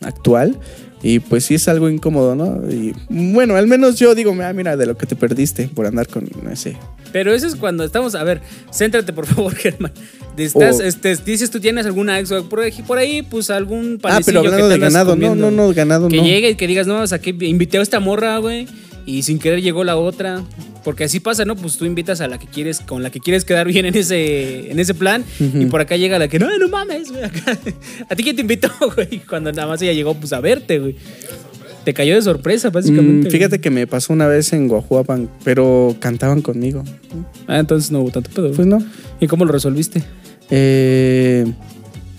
actual, 0.01 0.58
y 1.04 1.20
pues 1.20 1.46
sí 1.46 1.56
es 1.56 1.68
algo 1.68 1.89
incómodo, 1.89 2.36
¿no? 2.36 2.62
Y 2.72 2.94
bueno, 3.10 3.56
al 3.56 3.68
menos 3.68 3.98
yo 4.00 4.16
digo, 4.16 4.36
ah, 4.44 4.54
mira, 4.54 4.75
de 4.77 4.86
lo 4.86 4.98
que 4.98 5.06
te 5.06 5.16
perdiste 5.16 5.68
por 5.68 5.86
andar 5.86 6.08
con 6.08 6.27
ese. 6.51 6.75
Pero 7.13 7.34
eso 7.34 7.48
es 7.48 7.56
cuando 7.56 7.84
estamos. 7.84 8.16
A 8.16 8.24
ver, 8.24 8.42
céntrate, 8.74 9.13
por 9.13 9.25
favor, 9.27 9.54
Germán. 9.56 9.92
Estás, 10.38 10.77
Oh. 10.80 10.84
este, 10.84 11.16
dices 11.16 11.50
tú 11.50 11.60
tienes 11.60 11.86
alguna 11.88 12.20
ex 12.20 12.32
o 12.32 12.48
por 12.48 12.60
ahí, 12.60 12.72
por 12.86 12.98
ahí, 13.00 13.22
pues 13.24 13.50
algún 13.50 14.00
Ah, 14.04 14.20
pero 14.24 14.42
que 14.42 14.48
hablando 14.50 14.68
te 14.68 14.74
de 14.75 14.80
ganado, 14.80 15.16
no, 15.16 15.27
comiendo. 15.27 15.51
no, 15.51 15.68
no, 15.68 15.74
ganado 15.74 16.08
Que 16.10 16.18
no. 16.18 16.24
llegue 16.24 16.51
y 16.51 16.56
que 16.56 16.68
digas, 16.68 16.86
no, 16.86 17.01
o 17.01 17.08
sea, 17.08 17.20
que 17.20 17.32
invité 17.42 17.80
a 17.80 17.82
esta 17.82 18.00
morra, 18.00 18.38
güey. 18.38 18.68
Y 19.07 19.23
sin 19.23 19.39
querer 19.39 19.61
llegó 19.61 19.83
la 19.83 19.95
otra. 19.95 20.43
Porque 20.83 21.05
así 21.05 21.19
pasa, 21.19 21.45
¿no? 21.45 21.55
Pues 21.55 21.77
tú 21.77 21.85
invitas 21.85 22.21
a 22.21 22.27
la 22.27 22.37
que 22.37 22.45
quieres, 22.45 22.81
con 22.81 23.03
la 23.03 23.09
que 23.09 23.19
quieres 23.19 23.43
quedar 23.45 23.67
bien 23.67 23.85
en 23.85 23.95
ese, 23.95 24.71
en 24.71 24.79
ese 24.79 24.93
plan, 24.93 25.23
y 25.39 25.65
por 25.65 25.81
acá 25.81 25.97
llega 25.97 26.19
la 26.19 26.27
que, 26.27 26.39
no, 26.39 26.55
no 26.57 26.67
mames, 26.69 27.11
güey. 27.11 27.23
¿A 28.09 28.15
ti 28.15 28.23
quién 28.23 28.35
te 28.35 28.41
invitó, 28.41 28.69
güey? 28.95 29.19
Cuando 29.27 29.51
nada 29.51 29.67
más 29.67 29.81
ella 29.81 29.93
llegó, 29.93 30.13
pues 30.13 30.33
a 30.33 30.39
verte, 30.39 30.79
güey. 30.79 30.95
Te 31.83 31.93
cayó 31.93 32.15
de 32.15 32.21
sorpresa, 32.21 32.69
básicamente. 32.69 33.29
Mm, 33.29 33.31
fíjate 33.31 33.61
que 33.61 33.69
me 33.69 33.87
pasó 33.87 34.11
una 34.11 34.27
vez 34.27 34.51
en 34.51 34.67
Guajuapan, 34.67 35.29
pero 35.45 35.95
cantaban 35.99 36.41
conmigo. 36.41 36.83
Ah, 37.47 37.59
entonces 37.59 37.91
no 37.91 38.01
hubo 38.01 38.11
tanto 38.11 38.29
pedo. 38.29 38.51
Pues 38.51 38.67
no. 38.67 38.83
¿Y 39.21 39.27
cómo 39.27 39.45
lo 39.45 39.53
resolviste? 39.53 40.03
Eh, 40.49 41.45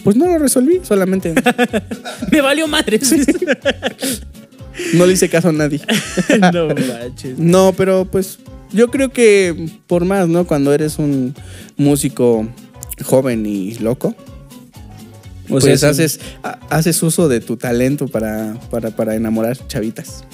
pues 0.05 0.17
no 0.17 0.27
lo 0.27 0.39
resolví, 0.39 0.81
solamente 0.83 1.35
Me 2.33 2.41
valió 2.41 2.67
madres. 2.67 3.15
No 4.95 5.07
le 5.07 5.13
hice 5.13 5.29
caso 5.29 5.49
a 5.49 5.53
nadie. 5.53 5.81
no 6.53 6.69
manches. 6.69 7.39
No, 7.39 7.73
pero 7.77 8.05
pues 8.05 8.39
yo 8.73 8.91
creo 8.91 9.11
que 9.11 9.69
por 9.87 10.05
más, 10.05 10.29
¿no? 10.29 10.47
Cuando 10.47 10.73
eres 10.73 10.99
un 10.99 11.35
músico 11.77 12.47
joven 13.05 13.47
y 13.47 13.75
loco, 13.77 14.15
O 15.47 15.51
pues 15.51 15.65
sea, 15.65 15.75
eso- 15.75 15.89
haces, 15.89 16.21
ha- 16.43 16.59
haces 16.71 17.03
uso 17.03 17.29
de 17.29 17.41
tu 17.41 17.57
talento 17.57 18.09
para, 18.09 18.55
para, 18.71 18.91
para 18.91 19.15
enamorar 19.15 19.57
chavitas. 19.69 20.25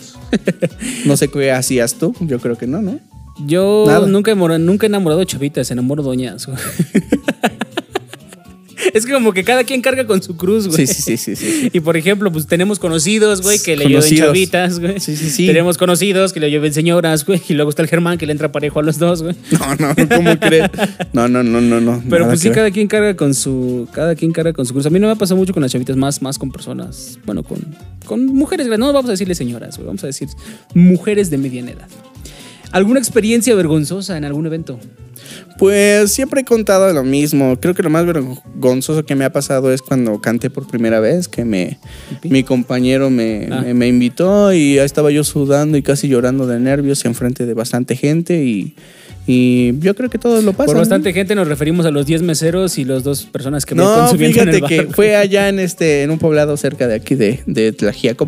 no 1.05 1.17
sé 1.17 1.29
qué 1.29 1.53
hacías 1.53 1.95
tú, 1.95 2.15
yo 2.21 2.39
creo 2.41 2.57
que 2.59 2.67
no, 2.67 2.83
¿no? 2.83 2.99
Yo 3.47 3.85
Nada. 3.87 4.07
nunca 4.07 4.31
he, 4.31 4.33
enamorado, 4.33 4.59
nunca 4.61 4.87
he 4.87 4.89
enamorado 4.89 5.21
de 5.21 5.27
chavitas, 5.27 5.71
enamoro 5.71 6.03
doñas. 6.03 6.47
es 8.99 9.05
que 9.05 9.13
como 9.13 9.33
que 9.33 9.45
cada 9.45 9.65
quien 9.65 9.83
carga 9.83 10.07
con 10.07 10.23
su 10.23 10.37
cruz, 10.37 10.69
güey. 10.69 10.87
Sí, 10.87 10.95
sí, 10.95 11.17
sí, 11.17 11.37
sí, 11.37 11.37
sí. 11.37 11.71
Y 11.73 11.81
por 11.81 11.97
ejemplo, 11.97 12.31
pues 12.33 12.47
tenemos 12.47 12.79
conocidos, 12.79 13.43
güey, 13.43 13.59
que 13.63 13.77
le 13.77 13.85
lleven 13.85 14.01
Conocidos. 14.01 14.27
chavitas, 14.29 14.81
güey. 14.81 15.01
Sí, 15.01 15.17
sí, 15.17 15.29
sí. 15.31 15.47
Tenemos 15.47 15.77
conocidos 15.77 16.33
que 16.33 16.41
le 16.41 16.51
lleven 16.51 16.73
señoras, 16.73 17.27
güey. 17.27 17.43
Y 17.49 17.55
luego 17.55 17.71
está 17.71 17.83
el 17.83 17.89
Germán 17.89 18.17
que 18.19 18.27
le 18.27 18.33
entra 18.33 18.51
parejo 18.53 18.79
a 18.81 18.83
los 18.83 18.99
dos, 18.99 19.23
güey. 19.23 19.35
No, 19.51 19.75
no, 19.77 19.95
¿cómo 20.09 20.39
crees? 20.39 20.71
No, 21.13 21.29
no, 21.29 21.43
no, 21.43 21.61
no, 21.61 21.81
no. 21.81 22.03
Pero 22.09 22.27
pues 22.27 22.41
sí, 22.41 22.49
ver. 22.49 22.57
cada 22.57 22.71
quien 22.71 22.87
carga 22.89 23.15
con 23.17 23.35
su. 23.35 23.89
Cada 23.93 24.15
quien 24.15 24.33
carga 24.33 24.53
con 24.53 24.65
su 24.65 24.73
cruz. 24.73 24.87
A 24.87 24.91
mí 24.91 24.99
no 24.99 25.07
me 25.09 25.13
ha 25.13 25.17
pasado 25.17 25.37
mucho 25.37 25.53
con 25.53 25.63
las 25.63 25.73
chavitas, 25.73 25.97
más, 25.97 26.23
más 26.23 26.39
con 26.39 26.51
personas. 26.51 27.19
Bueno, 27.27 27.43
con, 27.43 27.59
con 28.07 28.25
mujeres 28.27 28.67
grandes. 28.67 28.87
No 28.87 28.93
vamos 28.93 29.09
a 29.09 29.13
decirle 29.13 29.35
señoras, 29.35 29.77
güey. 29.77 29.87
Vamos 29.87 30.05
a 30.05 30.07
decir 30.07 30.29
mujeres 30.75 31.31
de 31.31 31.39
mediana 31.39 31.73
edad. 31.73 31.89
¿Alguna 32.73 32.99
experiencia 32.99 33.55
vergonzosa 33.55 34.17
en 34.17 34.25
algún 34.25 34.47
evento? 34.47 34.79
Pues 35.59 36.13
siempre 36.13 36.41
he 36.41 36.45
contado 36.45 36.93
lo 36.93 37.05
mismo. 37.05 37.57
Creo 37.61 37.75
que 37.75 37.83
lo 37.83 37.91
más 37.91 38.05
vergonzoso 38.07 39.05
que 39.05 39.15
me 39.15 39.25
ha 39.25 39.33
pasado 39.33 39.73
es 39.73 39.83
cuando 39.83 40.21
canté 40.21 40.51
por 40.51 40.67
primera 40.67 41.01
vez, 41.01 41.29
que 41.29 41.45
me, 41.45 41.79
mi 42.25 42.43
compañero 42.43 43.11
me, 43.11 43.49
Ah. 43.51 43.63
me, 43.63 43.75
me 43.75 43.89
invitó 43.89 44.53
y 44.53 44.79
ahí 44.79 44.85
estaba 44.85 45.11
yo 45.11 45.23
sudando 45.25 45.77
y 45.77 45.83
casi 45.83 46.09
llorando 46.09 46.47
de 46.47 46.59
nervios 46.59 47.05
enfrente 47.05 47.47
de 47.47 47.55
bastante 47.55 47.97
gente 47.97 48.45
y, 48.45 48.75
y 49.27 49.79
yo 49.81 49.95
creo 49.95 50.11
que 50.11 50.19
todo 50.19 50.43
lo 50.43 50.53
pasa. 50.53 50.67
Por 50.67 50.75
¿no? 50.75 50.81
bastante 50.81 51.13
gente 51.13 51.35
nos 51.35 51.49
referimos 51.49 51.87
a 51.87 51.91
los 51.91 52.07
10 52.07 52.23
meseros 52.23 52.79
y 52.79 52.85
los 52.85 53.05
dos 53.05 53.25
personas 53.25 53.65
que 53.65 53.75
me 53.75 53.83
No, 53.83 53.95
consumiendo 54.01 54.43
en 54.43 54.49
el 54.49 54.55
fíjate 54.57 54.77
bar, 54.77 54.87
que 54.89 54.95
fue 54.95 55.17
allá 55.17 55.49
en 55.49 55.59
este 55.61 56.03
en 56.03 56.11
un 56.11 56.19
poblado 56.19 56.57
cerca 56.57 56.87
de 56.87 56.95
aquí 56.95 57.15
de, 57.15 57.41
de 57.47 57.73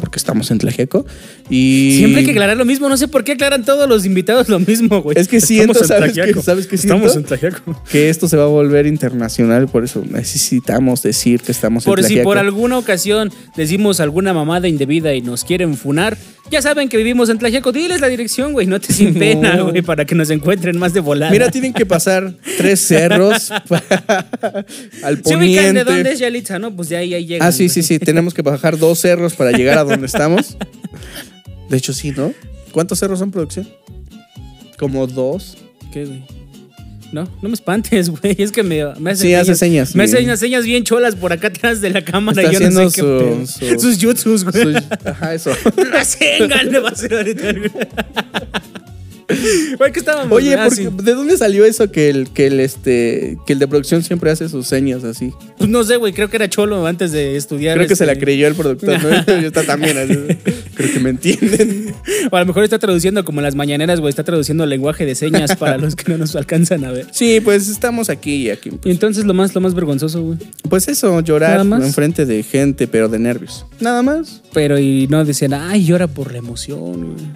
porque 0.01 0.19
estamos 0.19 0.51
en 0.51 0.59
Tlaxiaco. 0.59 1.05
Y 1.51 1.95
Siempre 1.99 2.21
hay 2.21 2.25
que 2.27 2.33
aclarar 2.33 2.57
lo 2.57 2.65
mismo. 2.65 2.89
No 2.89 2.97
sé 2.97 3.09
por 3.09 3.25
qué 3.25 3.33
aclaran 3.33 3.65
todos 3.65 3.89
los 3.89 4.05
invitados 4.07 4.49
lo 4.49 4.59
mismo, 4.59 5.03
güey. 5.03 5.19
Es 5.19 5.29
que 5.29 5.37
Estamos 5.37 5.49
siento, 5.49 5.79
en 5.81 5.87
¿sabes 5.89 6.13
qué? 6.13 6.43
¿Sabes 6.43 6.67
qué 6.67 6.77
Estamos 6.77 7.13
siento? 7.13 7.35
en 7.35 7.39
Tlaxiaco. 7.41 7.83
que 7.91 8.09
esto 8.09 8.29
se 8.29 8.37
va 8.37 8.45
a 8.45 8.49
volver 8.49 8.87
internacional, 8.87 9.69
por 9.69 9.85
eso 9.85 10.03
necesitamos 10.09 11.03
decir 11.03 11.41
que 11.41 11.53
estamos 11.53 11.85
Por 11.85 11.99
en 11.99 12.05
si 12.05 12.09
Tlaxiaco. 12.15 12.29
por 12.31 12.39
alguna 12.39 12.79
ocasión 12.79 13.31
decimos 13.57 14.01
alguna 14.01 14.33
mamada 14.33 14.69
indebida 14.69 15.15
y 15.15 15.21
nos 15.23 15.45
quieren 15.45 15.77
funar, 15.77 16.17
ya 16.51 16.63
saben 16.63 16.89
que 16.89 16.97
vivimos 16.97 17.29
en 17.29 17.39
Tlaxiaco. 17.39 17.73
Diles 17.73 18.01
la 18.01 18.09
dirección, 18.09 18.53
güey. 18.53 18.67
No 18.67 18.81
te 18.81 18.93
sin 18.93 19.15
pena, 19.15 19.61
güey, 19.63 19.83
para 19.83 20.05
que 20.05 20.15
nos 20.15 20.31
encuentren 20.31 20.79
más 20.79 20.93
de 20.93 21.01
volada. 21.01 21.31
Mira, 21.33 21.51
tienen 21.51 21.73
que 21.73 21.87
pasar 21.87 22.35
tres 22.57 22.81
cerros 22.81 23.51
al 25.03 25.23
¿Se 25.25 25.37
ubican 25.37 25.75
de 25.75 25.85
poniente. 25.85 25.85
dónde 25.85 26.13
es 26.13 26.19
Yalitza, 26.19 26.59
no? 26.59 26.75
Pues 26.75 26.89
de 26.89 26.97
ahí, 26.97 27.15
ahí 27.15 27.27
llegan. 27.27 27.47
Ah, 27.47 27.53
sí, 27.53 27.69
sí, 27.69 27.83
sí. 27.83 27.99
Tenemos 27.99 28.35
que 28.35 28.43
bajar 28.43 28.79
dos 28.79 28.99
cerros 28.99 29.35
para 29.35 29.53
llegar 29.53 29.79
a 29.79 29.85
donde 29.85 30.07
estamos. 30.07 30.57
De 31.69 31.77
hecho, 31.77 31.93
sí, 31.93 32.13
¿no? 32.17 32.33
¿Cuántos 32.73 32.99
cerros 33.01 33.19
son 33.19 33.31
producción? 33.33 33.69
Como 34.79 35.07
dos. 35.07 35.57
¿Qué, 35.93 36.05
güey? 36.05 36.25
No, 37.13 37.25
no 37.41 37.49
me 37.49 37.55
espantes, 37.55 38.11
güey. 38.21 38.35
Es 38.39 38.51
que 38.53 38.63
me, 38.63 38.83
me 38.99 39.13
hace 39.13 39.23
Sí, 39.23 39.35
hace 39.35 39.55
señas, 39.55 39.95
Me 39.95 40.05
hace 40.05 40.23
unas 40.23 40.41
señas 40.41 40.65
bien 40.65 40.83
cholas 40.85 41.15
por 41.15 41.33
acá 41.33 41.49
atrás 41.49 41.81
de 41.81 41.91
la 41.91 42.05
cámara. 42.05 42.43
Está 42.43 42.53
yo 42.53 42.61
no 42.61 42.67
sé 42.67 42.87
haciendo 42.87 42.91
qué 42.91 43.01
su- 43.01 43.65
pedo. 43.65 43.77
su- 43.77 43.81
Sus 43.93 44.03
jutsus, 44.05 44.45
güey. 44.45 44.77
Ajá, 45.05 45.35
eso. 45.35 45.51
La 45.93 46.05
sengan 46.05 46.71
le 46.71 46.79
va 46.81 46.89
a 46.89 46.93
hacer 46.93 47.15
ahorita. 47.15 47.53
güey. 47.53 47.71
Güey, 49.79 49.91
¿qué 49.93 49.99
estábamos? 49.99 50.33
Oye, 50.33 50.55
Ah, 50.55 50.65
¿por 50.65 50.75
sí. 50.75 50.85
qué- 50.85 51.03
¿de 51.03 51.15
dónde 51.15 51.37
salió 51.37 51.65
eso 51.65 51.91
que 51.91 52.11
el, 52.11 52.31
que 52.31 52.47
el 52.47 52.61
este 52.61 53.37
que 53.45 53.55
el 53.55 53.59
de 53.59 53.67
producción 53.67 54.05
siempre 54.05 54.31
hace 54.31 54.49
sus 54.49 54.69
señas 54.69 55.03
así? 55.03 55.33
Pues 55.59 55.69
no 55.69 55.83
sé, 55.83 55.97
güey. 55.97 56.13
Creo 56.13 56.31
que 56.31 56.37
era 56.37 56.49
cholo 56.49 56.87
antes 56.87 57.11
de 57.11 57.37
estudiar. 57.37 57.77
Creo 57.77 57.89
que 57.89 57.97
se 57.97 58.07
la 58.07 58.13
este, 58.13 58.25
creyó 58.25 58.47
el 58.47 58.55
productor, 58.55 59.03
¿no? 59.03 59.41
Yo 59.41 59.49
está 59.49 59.65
también 59.65 59.99
así. 59.99 60.15
Creo 60.77 60.93
que 60.93 61.01
me 61.01 61.11
entienden. 61.11 61.95
O 62.31 62.37
a 62.37 62.41
lo 62.41 62.47
mejor 62.47 62.65
está 62.65 62.79
traduciendo 62.79 63.25
como 63.25 63.39
en 63.41 63.45
las 63.45 63.55
mañaneras, 63.55 64.01
güey. 64.01 64.11
Está 64.11 64.25
traduciendo 64.25 64.65
el 64.65 64.71
lenguaje 64.71 65.07
de 65.07 65.15
señas 65.15 65.55
para 65.57 65.79
los 65.79 65.95
que 65.95 66.11
no 66.11 66.19
nos 66.19 66.35
alcanzan 66.35 66.85
a 66.85 66.91
ver. 66.91 67.07
Sí, 67.13 67.41
pues 67.41 67.69
estamos 67.69 68.11
aquí 68.11 68.35
y 68.47 68.51
aquí. 68.51 68.71
Y 68.85 68.91
entonces 68.91 69.25
lo 69.25 69.33
más, 69.35 69.55
lo 69.55 69.61
más 69.61 69.75
vergonzoso, 69.75 70.23
güey. 70.23 70.39
Pues 70.69 70.89
eso, 70.89 71.21
llorar 71.21 71.65
más. 71.65 71.85
enfrente 71.85 72.27
de 72.27 72.43
gente, 72.43 72.89
pero 72.89 73.09
de 73.09 73.19
nervios. 73.21 73.65
Nada 73.81 74.03
más. 74.03 74.43
Pero 74.53 74.79
y 74.79 75.07
no 75.09 75.25
decían, 75.25 75.55
ay, 75.55 75.85
llora 75.85 76.09
por 76.09 76.33
la 76.33 76.39
emoción, 76.39 77.15
güey. 77.15 77.27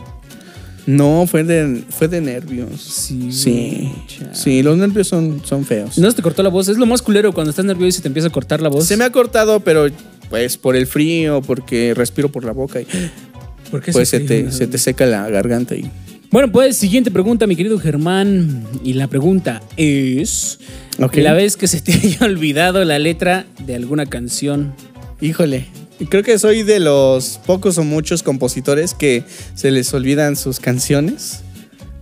No, 0.86 1.26
fue 1.28 1.44
de, 1.44 1.84
fue 1.90 2.08
de 2.08 2.20
nervios. 2.20 2.80
Sí, 2.80 3.30
Sí. 3.30 3.92
Sí, 4.32 4.62
los 4.62 4.76
nervios 4.76 5.06
son, 5.06 5.40
son 5.44 5.64
feos. 5.64 5.98
No 5.98 6.10
se 6.10 6.16
te 6.16 6.22
cortó 6.22 6.42
la 6.42 6.48
voz. 6.48 6.68
Es 6.68 6.78
lo 6.78 6.86
más 6.86 7.00
culero 7.02 7.32
cuando 7.32 7.50
estás 7.50 7.64
nervioso 7.64 7.88
y 7.88 7.92
se 7.92 8.02
te 8.02 8.08
empieza 8.08 8.28
a 8.28 8.32
cortar 8.32 8.60
la 8.60 8.68
voz. 8.68 8.86
Se 8.86 8.96
me 8.96 9.04
ha 9.04 9.10
cortado, 9.12 9.60
pero 9.60 9.86
pues 10.30 10.56
por 10.56 10.74
el 10.76 10.86
frío, 10.86 11.42
porque 11.42 11.92
respiro 11.94 12.28
por 12.30 12.44
la 12.44 12.52
boca 12.52 12.80
y 12.80 12.86
¿Por 13.70 13.82
qué 13.82 13.92
pues 13.92 14.08
se 14.08 14.20
te- 14.20 14.50
se 14.52 14.66
te 14.66 14.78
seca 14.78 15.06
la 15.06 15.28
garganta 15.30 15.74
y 15.76 15.90
Bueno, 16.30 16.50
pues 16.52 16.76
siguiente 16.76 17.10
pregunta, 17.10 17.46
mi 17.46 17.56
querido 17.56 17.78
Germán. 17.78 18.64
Y 18.84 18.94
la 18.94 19.06
pregunta 19.08 19.62
es: 19.76 20.58
Ok. 20.98 21.16
La 21.16 21.32
vez 21.32 21.56
que 21.56 21.66
se 21.68 21.80
te 21.80 21.92
haya 22.02 22.24
olvidado 22.26 22.84
la 22.84 22.98
letra 22.98 23.46
de 23.66 23.74
alguna 23.76 24.06
canción. 24.06 24.74
Híjole. 25.20 25.66
Creo 26.08 26.22
que 26.22 26.38
soy 26.38 26.62
de 26.62 26.80
los 26.80 27.38
pocos 27.46 27.76
o 27.76 27.84
muchos 27.84 28.22
compositores 28.22 28.94
que 28.94 29.22
se 29.54 29.70
les 29.70 29.92
olvidan 29.92 30.36
sus 30.36 30.58
canciones. 30.60 31.40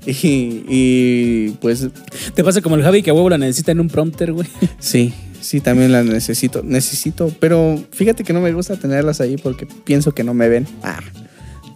Y, 0.06 0.64
y, 0.68 1.50
pues 1.60 1.86
Te 2.34 2.42
pasa 2.42 2.62
como 2.62 2.76
el 2.76 2.82
Javi 2.82 3.02
que 3.02 3.10
a 3.10 3.12
huevo 3.12 3.28
la 3.28 3.36
necesita 3.36 3.72
en 3.72 3.80
un 3.80 3.88
prompter, 3.88 4.32
güey. 4.32 4.46
sí, 4.78 5.12
sí, 5.42 5.60
también 5.60 5.92
las 5.92 6.06
necesito. 6.06 6.62
Necesito, 6.62 7.30
pero 7.40 7.78
fíjate 7.92 8.24
que 8.24 8.32
no 8.32 8.40
me 8.40 8.52
gusta 8.52 8.76
tenerlas 8.76 9.20
ahí 9.20 9.36
porque 9.36 9.66
pienso 9.84 10.12
que 10.14 10.24
no 10.24 10.32
me 10.32 10.48
ven. 10.48 10.66
Ah, 10.82 11.00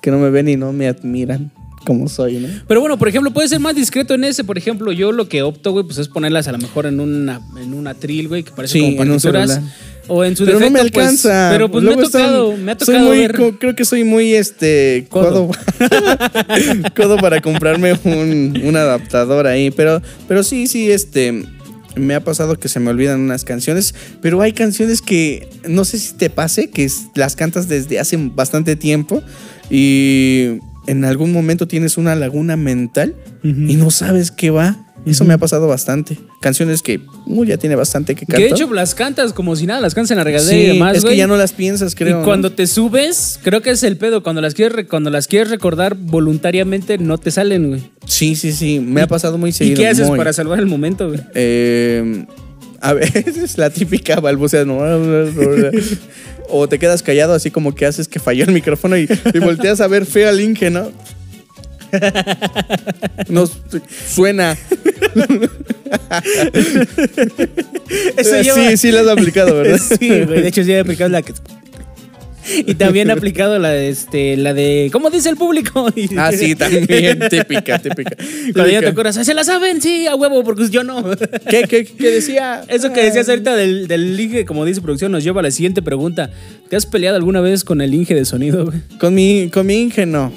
que 0.02 0.10
no 0.10 0.18
me 0.18 0.28
ven 0.28 0.48
y 0.48 0.56
no 0.56 0.72
me 0.74 0.86
admiran 0.88 1.50
como 1.86 2.08
soy, 2.08 2.34
¿no? 2.36 2.48
Pero 2.68 2.80
bueno, 2.80 2.96
por 2.98 3.08
ejemplo, 3.08 3.32
puede 3.32 3.48
ser 3.48 3.58
más 3.58 3.74
discreto 3.74 4.14
en 4.14 4.22
ese. 4.24 4.44
Por 4.44 4.56
ejemplo, 4.58 4.92
yo 4.92 5.10
lo 5.10 5.28
que 5.28 5.42
opto, 5.42 5.72
güey, 5.72 5.84
pues 5.84 5.98
es 5.98 6.06
ponerlas 6.08 6.46
a 6.46 6.52
lo 6.52 6.58
mejor 6.58 6.86
en 6.86 7.00
una, 7.00 7.40
en 7.60 7.74
una 7.74 7.90
atril, 7.90 8.28
güey, 8.28 8.42
que 8.44 8.52
parece 8.52 8.74
Sí, 8.74 8.80
como 8.80 8.90
en 9.02 9.10
un 9.10 9.20
partituras. 9.20 9.60
O 10.08 10.24
en 10.24 10.36
su 10.36 10.44
Pero 10.44 10.58
no 10.60 10.66
me 10.70 10.78
defecto, 10.80 10.94
pues, 10.94 11.06
alcanza. 11.24 11.48
pero 11.52 11.70
pues 11.70 11.82
me 11.84 11.90
ha 11.90 11.94
están- 11.94 12.10
tocado, 12.22 12.56
me 12.56 12.72
ha 12.72 12.78
soy 12.78 12.86
tocado 12.86 13.06
muy 13.08 13.18
ver. 13.18 13.34
co- 13.36 13.56
creo 13.58 13.74
que 13.76 13.84
soy 13.84 14.04
muy 14.04 14.32
este 14.34 15.06
Codo. 15.08 15.48
codo, 15.48 15.50
codo 16.96 17.16
para 17.18 17.40
comprarme 17.40 17.94
un, 18.04 18.60
un 18.64 18.76
adaptador 18.76 19.46
ahí. 19.46 19.70
Pero, 19.70 20.02
pero 20.28 20.42
sí, 20.42 20.66
sí, 20.66 20.90
este. 20.90 21.44
Me 21.96 22.14
ha 22.14 22.24
pasado 22.24 22.58
que 22.58 22.68
se 22.68 22.80
me 22.80 22.90
olvidan 22.90 23.20
unas 23.20 23.44
canciones, 23.44 23.94
pero 24.20 24.40
hay 24.40 24.52
canciones 24.52 25.02
que 25.02 25.48
no 25.68 25.84
sé 25.84 25.98
si 25.98 26.14
te 26.14 26.30
pase, 26.30 26.70
que 26.70 26.90
las 27.14 27.36
cantas 27.36 27.68
desde 27.68 27.98
hace 27.98 28.16
bastante 28.16 28.76
tiempo 28.76 29.22
y 29.70 30.58
en 30.86 31.04
algún 31.04 31.32
momento 31.32 31.68
tienes 31.68 31.96
una 31.96 32.14
laguna 32.14 32.56
mental 32.56 33.14
y 33.42 33.76
no 33.76 33.90
sabes 33.90 34.30
qué 34.30 34.50
va. 34.50 34.91
Eso 35.04 35.24
me 35.24 35.34
ha 35.34 35.38
pasado 35.38 35.66
bastante. 35.66 36.16
Canciones 36.40 36.80
que 36.80 37.00
uh, 37.26 37.44
ya 37.44 37.56
tiene 37.56 37.74
bastante 37.74 38.14
que 38.14 38.20
Que 38.20 38.26
cantar. 38.26 38.48
de 38.48 38.54
hecho 38.54 38.72
las 38.72 38.94
cantas 38.94 39.32
como 39.32 39.56
si 39.56 39.66
nada, 39.66 39.80
las 39.80 39.94
cantas 39.94 40.12
en 40.12 40.18
la 40.18 40.24
regadera 40.24 40.50
Sí, 40.50 40.56
y 40.62 40.66
demás, 40.68 40.96
es 40.96 41.04
que 41.04 41.16
ya 41.16 41.26
no 41.26 41.36
las 41.36 41.52
piensas, 41.52 41.94
creo. 41.96 42.08
y 42.10 42.12
¿no? 42.20 42.24
cuando 42.24 42.52
te 42.52 42.66
subes, 42.68 43.40
creo 43.42 43.62
que 43.62 43.70
es 43.70 43.82
el 43.82 43.96
pedo. 43.96 44.22
Cuando 44.22 44.40
las 44.40 44.54
quieres, 44.54 44.74
re- 44.76 44.86
cuando 44.86 45.10
las 45.10 45.26
quieres 45.26 45.50
recordar 45.50 45.96
voluntariamente, 45.96 46.98
no 46.98 47.18
te 47.18 47.30
salen, 47.32 47.68
güey. 47.70 47.82
Sí, 48.06 48.36
sí, 48.36 48.52
sí. 48.52 48.78
Me 48.78 49.00
ha 49.02 49.06
pasado 49.08 49.38
muy 49.38 49.50
¿Y 49.50 49.52
seguido. 49.54 49.76
qué 49.78 49.88
haces 49.88 50.06
muy. 50.08 50.16
para 50.18 50.32
salvar 50.32 50.60
el 50.60 50.66
momento, 50.66 51.08
güey? 51.08 51.20
Eh, 51.34 52.24
a 52.80 52.92
veces 52.94 53.58
la 53.58 53.70
típica 53.70 54.20
balbucea. 54.20 54.64
¿no? 54.64 54.78
o 56.48 56.68
te 56.68 56.78
quedas 56.78 57.02
callado 57.02 57.34
así 57.34 57.50
como 57.50 57.74
que 57.74 57.86
haces 57.86 58.08
que 58.08 58.18
falló 58.20 58.44
el 58.44 58.52
micrófono 58.52 58.96
y, 58.96 59.08
y 59.34 59.38
volteas 59.38 59.80
a 59.80 59.88
ver 59.88 60.06
feo 60.06 60.28
al 60.28 60.40
Inge, 60.40 60.70
¿no? 60.70 60.90
No 63.28 63.44
suena. 64.08 64.56
Eso 68.16 68.36
Eh, 68.36 68.42
lleva- 68.42 68.54
Sí, 68.70 68.76
sí, 68.76 68.92
lo 68.92 69.00
has 69.00 69.08
aplicado, 69.08 69.56
¿verdad? 69.56 69.78
sí, 69.98 70.08
güey. 70.08 70.42
De 70.42 70.48
hecho, 70.48 70.64
sí 70.64 70.72
he 70.72 70.80
aplicado 70.80 71.10
la 71.10 71.22
que. 71.22 71.32
Y 72.66 72.74
también 72.74 73.10
ha 73.10 73.14
aplicado 73.14 73.58
la 73.58 73.70
de, 73.70 73.88
este, 73.88 74.36
la 74.36 74.54
de, 74.54 74.88
¿cómo 74.92 75.10
dice 75.10 75.28
el 75.28 75.36
público? 75.36 75.86
Ah, 76.16 76.30
sí, 76.32 76.54
también. 76.54 77.20
típica, 77.30 77.78
típica. 77.78 78.16
Cuando 78.52 78.66
ya 78.66 78.80
te 78.80 78.86
Típica. 78.86 78.88
acuerdas, 78.90 79.16
"Ah, 79.18 79.24
¿se 79.24 79.34
la 79.34 79.44
saben? 79.44 79.80
Sí, 79.80 80.06
a 80.06 80.14
huevo, 80.14 80.42
porque 80.44 80.68
yo 80.70 80.84
no. 80.84 81.02
¿Qué, 81.48 81.64
qué, 81.68 81.84
qué 81.84 82.10
decía? 82.10 82.62
Eso 82.68 82.92
que 82.92 83.02
decías 83.02 83.28
ahorita 83.28 83.54
del, 83.56 83.88
del 83.88 84.18
Inge, 84.18 84.44
como 84.44 84.64
dice 84.64 84.80
producción, 84.80 85.12
nos 85.12 85.24
lleva 85.24 85.40
a 85.40 85.42
la 85.44 85.50
siguiente 85.50 85.82
pregunta. 85.82 86.30
¿Te 86.68 86.76
has 86.76 86.86
peleado 86.86 87.16
alguna 87.16 87.40
vez 87.40 87.64
con 87.64 87.80
el 87.80 87.92
Inge 87.94 88.14
de 88.14 88.24
sonido, 88.24 88.66
güey? 88.66 88.78
Con 88.98 89.14
mi, 89.14 89.48
con 89.52 89.66
mi 89.66 89.74
Inge 89.82 90.06
no. 90.06 90.32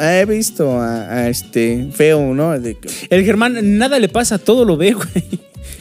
He 0.00 0.24
visto 0.26 0.80
a, 0.80 1.10
a 1.12 1.28
este 1.28 1.88
feo, 1.92 2.34
¿no? 2.34 2.58
De 2.58 2.76
El 3.10 3.24
Germán 3.24 3.78
nada 3.78 3.98
le 3.98 4.08
pasa, 4.08 4.38
todo 4.38 4.64
lo 4.64 4.76
ve, 4.76 4.92
güey. 4.92 5.06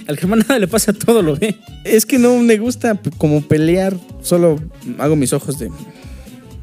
Al 0.07 0.17
Germán 0.17 0.39
nada 0.39 0.59
le 0.59 0.67
pasa, 0.67 0.93
todo 0.93 1.21
lo 1.21 1.35
ve. 1.35 1.55
es 1.83 2.05
que 2.05 2.19
no 2.19 2.37
me 2.39 2.57
gusta 2.57 2.99
como 3.17 3.41
pelear, 3.41 3.95
solo 4.21 4.59
hago 4.99 5.15
mis 5.15 5.33
ojos 5.33 5.57
de. 5.59 5.69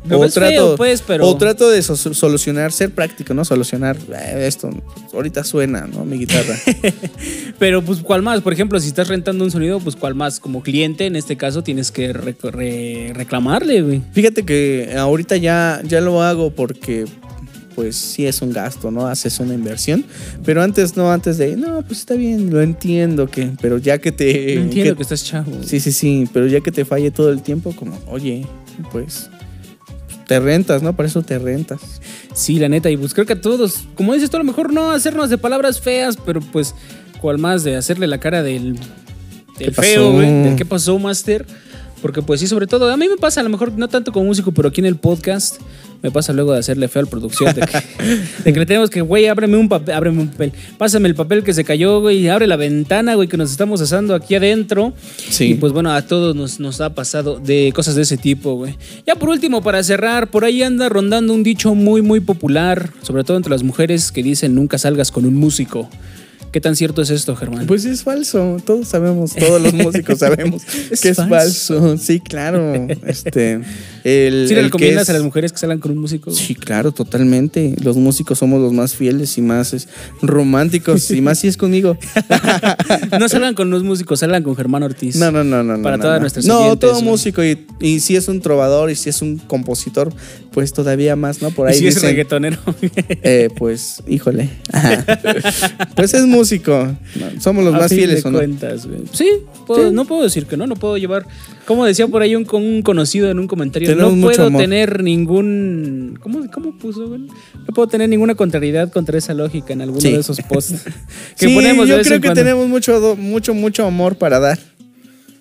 Lo 0.08 0.18
ves 0.18 0.34
feo, 0.34 0.74
pues, 0.76 1.00
pero- 1.00 1.28
o 1.28 1.36
trato 1.36 1.70
de 1.70 1.80
so- 1.80 1.94
solucionar, 1.96 2.72
ser 2.72 2.90
práctico, 2.90 3.34
¿no? 3.34 3.44
Solucionar 3.44 3.96
eh, 4.12 4.46
esto. 4.48 4.68
Ahorita 5.14 5.44
suena, 5.44 5.86
¿no? 5.86 6.04
Mi 6.04 6.18
guitarra. 6.18 6.56
Pero, 7.60 7.82
pues, 7.82 8.00
¿cuál 8.00 8.20
más? 8.22 8.40
Por 8.40 8.52
ejemplo, 8.52 8.80
si 8.80 8.88
estás 8.88 9.06
rentando 9.06 9.44
un 9.44 9.52
sonido, 9.52 9.78
pues, 9.78 9.94
¿cuál 9.94 10.16
más? 10.16 10.40
Como 10.40 10.60
cliente, 10.62 11.06
en 11.06 11.14
este 11.14 11.36
caso, 11.36 11.62
tienes 11.62 11.92
que 11.92 12.12
re- 12.12 12.34
re- 12.42 13.12
reclamarle, 13.14 13.82
güey. 13.82 14.02
Fíjate 14.12 14.44
que 14.44 14.92
ahorita 14.98 15.36
ya, 15.36 15.80
ya 15.86 16.00
lo 16.00 16.20
hago 16.20 16.50
porque 16.50 17.04
pues 17.74 17.96
sí 17.96 18.26
es 18.26 18.42
un 18.42 18.52
gasto, 18.52 18.90
¿no? 18.90 19.06
Haces 19.06 19.38
una 19.40 19.54
inversión. 19.54 20.04
Pero 20.44 20.62
antes 20.62 20.96
no, 20.96 21.10
antes 21.10 21.38
de, 21.38 21.56
no, 21.56 21.82
pues 21.82 22.00
está 22.00 22.14
bien, 22.14 22.50
lo 22.50 22.60
entiendo 22.60 23.28
que, 23.28 23.50
pero 23.60 23.78
ya 23.78 23.98
que 23.98 24.12
te... 24.12 24.56
No 24.56 24.62
entiendo 24.62 24.92
que, 24.92 24.96
que- 24.98 25.02
estás 25.02 25.24
chavo. 25.24 25.52
Sí, 25.64 25.80
sí, 25.80 25.92
sí, 25.92 26.28
pero 26.32 26.46
ya 26.46 26.60
que 26.60 26.70
te 26.72 26.84
falle 26.84 27.10
todo 27.10 27.30
el 27.30 27.42
tiempo, 27.42 27.74
como, 27.74 27.98
oye, 28.06 28.46
pues 28.90 29.30
te 30.26 30.38
rentas, 30.40 30.82
¿no? 30.82 30.94
Para 30.94 31.08
eso 31.08 31.22
te 31.22 31.38
rentas. 31.38 31.80
Sí, 32.34 32.58
la 32.58 32.68
neta, 32.68 32.90
y 32.90 32.96
pues 32.96 33.12
creo 33.14 33.26
que 33.26 33.34
a 33.34 33.40
todos, 33.40 33.84
como 33.94 34.14
dices 34.14 34.30
tú, 34.30 34.36
a 34.36 34.40
lo 34.40 34.44
mejor 34.44 34.72
no 34.72 34.90
hacernos 34.90 35.30
de 35.30 35.38
palabras 35.38 35.80
feas, 35.80 36.16
pero 36.24 36.40
pues, 36.40 36.74
cual 37.20 37.38
más 37.38 37.64
de 37.64 37.76
hacerle 37.76 38.06
la 38.06 38.18
cara 38.18 38.42
del, 38.42 38.78
¿Qué 39.58 39.64
del 39.64 39.74
feo, 39.74 40.12
güey, 40.12 40.42
del 40.44 40.56
qué 40.56 40.64
pasó, 40.64 40.98
Master. 40.98 41.46
Porque 42.00 42.20
pues 42.20 42.40
sí, 42.40 42.48
sobre 42.48 42.66
todo, 42.66 42.90
a 42.90 42.96
mí 42.96 43.08
me 43.08 43.16
pasa, 43.16 43.40
a 43.40 43.44
lo 43.44 43.48
mejor 43.48 43.72
no 43.78 43.88
tanto 43.88 44.10
como 44.10 44.26
músico, 44.26 44.50
pero 44.50 44.68
aquí 44.70 44.80
en 44.80 44.86
el 44.86 44.96
podcast 44.96 45.60
me 46.02 46.10
pasa 46.10 46.32
luego 46.32 46.52
de 46.52 46.58
hacerle 46.58 46.88
feo 46.88 47.00
al 47.00 47.06
producción, 47.06 47.54
de 47.54 47.60
que, 47.60 47.82
de 48.44 48.52
que 48.52 48.58
le 48.58 48.66
tenemos 48.66 48.90
que, 48.90 49.00
güey, 49.00 49.26
ábreme 49.26 49.56
un 49.56 49.68
papel, 49.68 49.94
ábreme 49.94 50.22
un 50.22 50.28
papel, 50.28 50.52
pásame 50.76 51.08
el 51.08 51.14
papel 51.14 51.44
que 51.44 51.54
se 51.54 51.64
cayó, 51.64 52.00
güey, 52.00 52.28
abre 52.28 52.46
la 52.46 52.56
ventana, 52.56 53.14
güey, 53.14 53.28
que 53.28 53.36
nos 53.36 53.50
estamos 53.50 53.80
asando 53.80 54.14
aquí 54.14 54.34
adentro. 54.34 54.92
Sí. 55.16 55.52
Y 55.52 55.54
pues 55.54 55.72
bueno, 55.72 55.92
a 55.92 56.02
todos 56.02 56.34
nos, 56.34 56.58
nos 56.60 56.80
ha 56.80 56.90
pasado 56.90 57.38
de 57.38 57.72
cosas 57.74 57.94
de 57.94 58.02
ese 58.02 58.16
tipo, 58.16 58.56
güey. 58.56 58.76
Ya 59.06 59.14
por 59.14 59.28
último, 59.28 59.62
para 59.62 59.82
cerrar, 59.82 60.28
por 60.28 60.44
ahí 60.44 60.62
anda 60.62 60.88
rondando 60.88 61.32
un 61.32 61.42
dicho 61.42 61.74
muy, 61.74 62.02
muy 62.02 62.20
popular, 62.20 62.90
sobre 63.02 63.24
todo 63.24 63.36
entre 63.36 63.50
las 63.50 63.62
mujeres, 63.62 64.10
que 64.10 64.22
dicen 64.22 64.54
nunca 64.54 64.78
salgas 64.78 65.10
con 65.10 65.24
un 65.24 65.34
músico. 65.34 65.88
¿Qué 66.52 66.60
tan 66.60 66.76
cierto 66.76 67.00
es 67.00 67.08
esto, 67.10 67.34
Germán? 67.34 67.66
Pues 67.66 67.84
es 67.86 68.02
falso, 68.02 68.58
todos 68.64 68.86
sabemos, 68.86 69.34
todos 69.34 69.60
los 69.60 69.72
músicos 69.84 70.18
sabemos 70.18 70.62
Es 70.90 71.00
que 71.00 71.08
es 71.08 71.16
falso. 71.16 71.80
falso. 71.80 71.96
Sí, 71.98 72.20
claro. 72.20 72.86
Este, 73.06 73.60
el, 74.04 74.44
¿Sí 74.48 74.54
le 74.54 74.62
recomiendas 74.62 75.04
es- 75.04 75.10
a 75.10 75.12
las 75.14 75.22
mujeres 75.22 75.50
que 75.52 75.58
salgan 75.58 75.78
con 75.78 75.92
un 75.92 75.98
músico? 75.98 76.30
Sí, 76.30 76.54
claro, 76.54 76.92
totalmente. 76.92 77.74
Los 77.82 77.96
músicos 77.96 78.38
somos 78.38 78.60
los 78.60 78.72
más 78.74 78.94
fieles 78.94 79.38
y 79.38 79.40
más 79.42 79.72
es, 79.72 79.88
románticos 80.20 81.10
y 81.10 81.22
más 81.22 81.38
si 81.38 81.48
es 81.48 81.56
conmigo. 81.56 81.96
No 83.18 83.28
salgan 83.28 83.54
con 83.54 83.70
los 83.70 83.82
músicos, 83.82 84.20
salgan 84.20 84.42
con 84.42 84.54
Germán 84.56 84.82
Ortiz. 84.82 85.16
No, 85.16 85.30
no, 85.30 85.44
no, 85.44 85.62
no. 85.62 85.82
Para 85.82 85.96
no, 85.96 86.02
todas 86.02 86.16
no. 86.16 86.20
nuestras 86.22 86.44
No, 86.46 86.76
todo 86.78 87.00
músico 87.02 87.42
y, 87.44 87.66
y 87.80 88.00
si 88.00 88.16
es 88.16 88.28
un 88.28 88.40
trovador 88.40 88.90
y 88.90 88.96
si 88.96 89.08
es 89.10 89.22
un 89.22 89.38
compositor, 89.38 90.12
pues 90.52 90.72
todavía 90.72 91.14
más, 91.16 91.40
¿no? 91.40 91.50
Por 91.50 91.68
Y 91.68 91.72
ahí 91.72 91.78
si 91.78 91.86
es 91.88 92.02
reggaetonero. 92.02 92.58
eh, 93.22 93.48
pues, 93.56 94.02
híjole. 94.08 94.50
pues 95.94 96.14
es 96.14 96.26
músico. 96.42 96.96
No, 97.16 97.40
somos 97.40 97.64
los 97.64 97.74
A 97.74 97.78
más 97.78 97.88
fin 97.88 97.98
fieles, 97.98 98.22
de 98.22 98.28
¿o 98.28 98.32
no? 98.32 98.38
cuentas, 98.38 98.86
güey. 98.86 99.00
Sí, 99.12 99.28
puedo- 99.66 99.88
Sí. 99.88 99.94
no 99.94 100.04
puedo 100.04 100.22
decir 100.22 100.46
que 100.46 100.56
no, 100.56 100.66
no 100.66 100.76
puedo 100.76 100.96
llevar. 100.98 101.26
Como 101.66 101.84
decía 101.86 102.06
por 102.08 102.22
ahí 102.22 102.34
un, 102.34 102.44
con 102.44 102.62
un 102.62 102.82
conocido 102.82 103.30
en 103.30 103.38
un 103.38 103.46
comentario, 103.46 103.88
Tenemos 103.88 104.14
no 104.14 104.26
puedo 104.26 104.50
tener 104.58 105.02
ningún. 105.02 106.18
¿cómo, 106.22 106.48
¿Cómo 106.50 106.76
puso, 106.78 107.08
güey? 107.08 107.20
No 107.22 107.74
puedo 107.74 107.88
tener 107.88 108.08
ninguna 108.08 108.34
contrariedad 108.34 108.90
contra 108.92 109.16
esa 109.18 109.32
lógica 109.34 109.72
en 109.72 109.80
alguno 109.82 110.00
Sí. 110.00 110.12
de 110.12 110.18
esos 110.20 110.40
posts 110.42 110.82
que 111.38 111.46
Sí, 111.48 111.54
ponemos 111.54 111.86
de 111.86 111.90
yo 111.92 111.96
vez 111.98 112.06
creo 112.06 112.16
en 112.16 112.22
que 112.22 112.28
cuando. 112.28 112.40
tenemos 112.42 112.68
mucho, 112.68 113.16
mucho, 113.18 113.54
mucho 113.54 113.86
amor 113.86 114.16
para 114.16 114.38
dar 114.40 114.58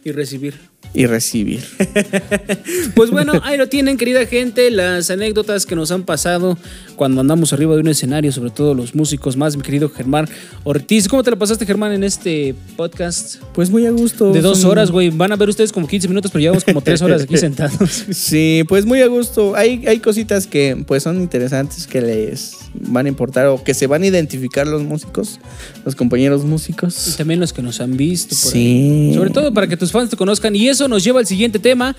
Y 0.03 0.11
recibir. 0.11 0.55
Y 0.93 1.05
recibir. 1.05 1.63
Pues 2.95 3.09
bueno, 3.09 3.33
ahí 3.43 3.57
lo 3.57 3.67
tienen, 3.67 3.97
querida 3.97 4.25
gente, 4.25 4.69
las 4.71 5.09
anécdotas 5.09 5.65
que 5.65 5.75
nos 5.75 5.91
han 5.91 6.03
pasado 6.03 6.57
cuando 6.95 7.21
andamos 7.21 7.53
arriba 7.53 7.73
de 7.75 7.81
un 7.81 7.87
escenario, 7.87 8.31
sobre 8.31 8.51
todo 8.51 8.73
los 8.73 8.93
músicos 8.95 9.37
más, 9.37 9.55
mi 9.55 9.63
querido 9.63 9.89
Germán 9.89 10.27
Ortiz. 10.63 11.07
¿Cómo 11.07 11.23
te 11.23 11.31
lo 11.31 11.37
pasaste, 11.39 11.65
Germán, 11.65 11.93
en 11.93 12.03
este 12.03 12.53
podcast? 12.75 13.37
Pues 13.53 13.69
muy 13.69 13.85
a 13.85 13.91
gusto. 13.91 14.31
De 14.33 14.41
dos 14.41 14.59
son- 14.59 14.71
horas, 14.71 14.91
güey. 14.91 15.09
Van 15.09 15.31
a 15.31 15.35
ver 15.35 15.49
ustedes 15.49 15.71
como 15.71 15.87
15 15.87 16.07
minutos, 16.07 16.31
pero 16.31 16.41
llevamos 16.41 16.63
como 16.63 16.81
tres 16.81 17.01
horas 17.01 17.23
aquí 17.23 17.37
sentados. 17.37 18.05
Sí, 18.11 18.63
pues 18.67 18.85
muy 18.85 19.01
a 19.01 19.07
gusto. 19.07 19.55
Hay, 19.55 19.85
hay 19.87 19.99
cositas 19.99 20.45
que 20.47 20.83
pues 20.85 21.03
son 21.03 21.21
interesantes 21.21 21.87
que 21.87 22.01
les 22.01 22.57
van 22.73 23.05
a 23.05 23.09
importar 23.09 23.47
o 23.47 23.63
que 23.63 23.73
se 23.73 23.87
van 23.87 24.03
a 24.03 24.07
identificar 24.07 24.67
los 24.67 24.83
músicos, 24.83 25.39
los 25.85 25.95
compañeros 25.95 26.41
Y 26.43 26.47
músicos. 26.47 27.15
también 27.17 27.39
los 27.39 27.51
que 27.53 27.61
nos 27.61 27.81
han 27.81 27.97
visto. 27.97 28.29
por 28.35 28.51
Sí. 28.51 28.57
ahí. 29.09 29.13
Sobre 29.15 29.29
todo 29.31 29.53
para 29.53 29.67
que 29.67 29.77
tus 29.77 29.91
fans 29.91 30.09
te 30.09 30.17
conozcan. 30.17 30.55
Y 30.55 30.67
eso 30.69 30.80
nos 30.87 31.03
lleva 31.03 31.19
al 31.19 31.27
siguiente 31.27 31.59
tema. 31.59 31.95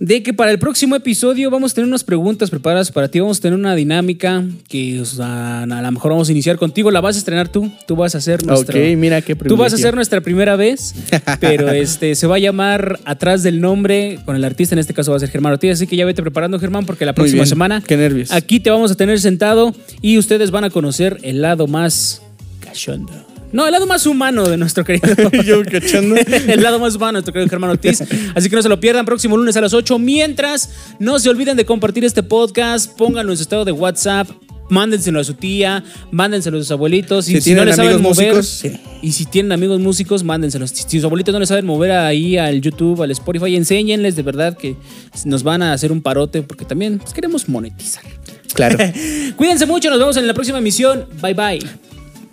De 0.00 0.22
que 0.22 0.32
para 0.32 0.52
el 0.52 0.60
próximo 0.60 0.94
episodio 0.94 1.50
vamos 1.50 1.72
a 1.72 1.74
tener 1.74 1.88
unas 1.88 2.04
preguntas 2.04 2.50
preparadas 2.50 2.92
para 2.92 3.08
ti. 3.08 3.18
Vamos 3.18 3.38
a 3.38 3.40
tener 3.40 3.58
una 3.58 3.74
dinámica 3.74 4.44
que 4.68 5.00
o 5.00 5.04
sea, 5.04 5.62
a 5.62 5.66
lo 5.66 5.90
mejor 5.90 6.12
vamos 6.12 6.28
a 6.28 6.32
iniciar 6.32 6.56
contigo. 6.56 6.92
La 6.92 7.00
vas 7.00 7.16
a 7.16 7.18
estrenar 7.18 7.48
tú. 7.48 7.72
Tú 7.86 7.96
vas 7.96 8.14
a 8.14 8.18
hacer 8.18 8.46
nuestra. 8.46 8.78
Ok, 8.78 8.96
mira 8.96 9.22
qué 9.22 9.34
Tú 9.34 9.56
vas 9.56 9.72
a 9.72 9.76
ser 9.76 9.96
nuestra 9.96 10.20
primera 10.20 10.54
vez, 10.54 10.94
pero 11.40 11.70
este 11.70 12.14
se 12.14 12.28
va 12.28 12.36
a 12.36 12.38
llamar 12.38 13.00
atrás 13.04 13.42
del 13.42 13.60
nombre 13.60 14.20
con 14.24 14.36
el 14.36 14.44
artista, 14.44 14.76
en 14.76 14.78
este 14.78 14.94
caso 14.94 15.10
va 15.10 15.16
a 15.16 15.20
ser 15.20 15.30
Germán 15.30 15.54
Ortiz, 15.54 15.72
así 15.72 15.88
que 15.88 15.96
ya 15.96 16.04
vete 16.04 16.22
preparando 16.22 16.60
Germán 16.60 16.86
porque 16.86 17.04
la 17.04 17.14
próxima 17.14 17.42
bien, 17.42 17.48
semana 17.48 17.82
Qué 17.84 17.96
nervios. 17.96 18.30
Aquí 18.30 18.60
te 18.60 18.70
vamos 18.70 18.92
a 18.92 18.94
tener 18.94 19.18
sentado 19.20 19.74
y 20.00 20.18
ustedes 20.18 20.52
van 20.52 20.62
a 20.62 20.70
conocer 20.70 21.18
el 21.22 21.42
lado 21.42 21.66
más 21.66 22.22
cachondo. 22.60 23.27
No, 23.52 23.66
el 23.66 23.72
lado 23.72 23.86
más 23.86 24.06
humano 24.06 24.48
de 24.48 24.56
nuestro 24.56 24.84
querido. 24.84 25.08
Yo 25.44 25.62
cachando. 25.64 26.16
el 26.46 26.62
lado 26.62 26.78
más 26.78 26.94
humano 26.94 27.08
de 27.08 27.12
nuestro 27.14 27.32
querido 27.32 27.48
Germán 27.48 27.70
Ortiz. 27.70 28.02
Así 28.34 28.50
que 28.50 28.56
no 28.56 28.62
se 28.62 28.68
lo 28.68 28.80
pierdan 28.80 29.06
próximo 29.06 29.36
lunes 29.36 29.56
a 29.56 29.60
las 29.60 29.74
8. 29.74 29.98
Mientras, 29.98 30.70
no 30.98 31.18
se 31.18 31.28
olviden 31.28 31.56
de 31.56 31.64
compartir 31.64 32.04
este 32.04 32.22
podcast. 32.22 32.92
Pónganlo 32.96 33.32
en 33.32 33.36
su 33.36 33.42
estado 33.42 33.64
de 33.64 33.72
WhatsApp. 33.72 34.28
Mándenselo 34.70 35.18
a 35.18 35.24
su 35.24 35.32
tía, 35.32 35.82
mándenselo 36.10 36.58
a 36.58 36.60
sus 36.60 36.70
abuelitos. 36.70 37.26
Y 37.30 37.36
Si 37.36 37.40
si, 37.40 37.54
no 37.54 37.64
les 37.64 37.76
saben 37.76 38.02
mover, 38.02 38.34
músicos, 38.34 38.78
y 39.00 39.12
si 39.12 39.24
tienen 39.24 39.52
amigos 39.52 39.80
músicos, 39.80 40.22
mándenselos. 40.24 40.68
Si 40.72 40.98
sus 40.98 41.04
abuelitos 41.04 41.32
no 41.32 41.38
les 41.38 41.48
saben 41.48 41.64
mover 41.64 41.92
ahí 41.92 42.36
al 42.36 42.60
YouTube, 42.60 43.02
al 43.02 43.10
Spotify, 43.12 43.56
enséñenles 43.56 44.14
de 44.14 44.22
verdad 44.22 44.58
que 44.58 44.76
nos 45.24 45.42
van 45.42 45.62
a 45.62 45.72
hacer 45.72 45.90
un 45.90 46.02
parote 46.02 46.42
porque 46.42 46.66
también 46.66 46.98
pues, 46.98 47.14
queremos 47.14 47.48
monetizar. 47.48 48.04
Claro. 48.52 48.76
Cuídense 49.36 49.64
mucho, 49.64 49.88
nos 49.88 50.00
vemos 50.00 50.18
en 50.18 50.26
la 50.26 50.34
próxima 50.34 50.58
emisión. 50.58 51.06
Bye 51.22 51.32
bye. 51.32 51.60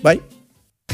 Bye. 0.04 0.35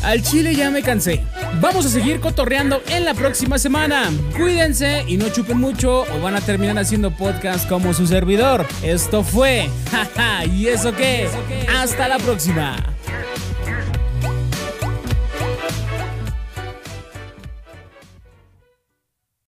Al 0.04 0.22
chile 0.24 0.56
ya 0.56 0.72
me 0.72 0.82
cansé. 0.82 1.24
Vamos 1.60 1.86
a 1.86 1.90
seguir 1.90 2.20
cotorreando 2.20 2.82
en 2.90 3.06
la 3.06 3.14
próxima 3.14 3.60
semana. 3.60 4.10
Cuídense 4.36 5.04
y 5.08 5.18
no 5.18 5.30
chupen 5.30 5.60
mucho 5.60 6.02
o 6.02 6.22
van 6.22 6.36
a 6.36 6.42
terminar 6.42 6.78
haciendo 6.80 7.12
podcast 7.12 7.68
como 7.70 7.94
su 7.94 8.08
servidor. 8.08 8.66
Esto 8.82 9.24
fue. 9.24 9.70
Jaja, 9.92 10.46
¿y 10.46 10.68
eso 10.68 10.94
qué? 10.96 11.30
Hasta 11.80 12.08
la 12.08 12.18
próxima. 12.18 12.78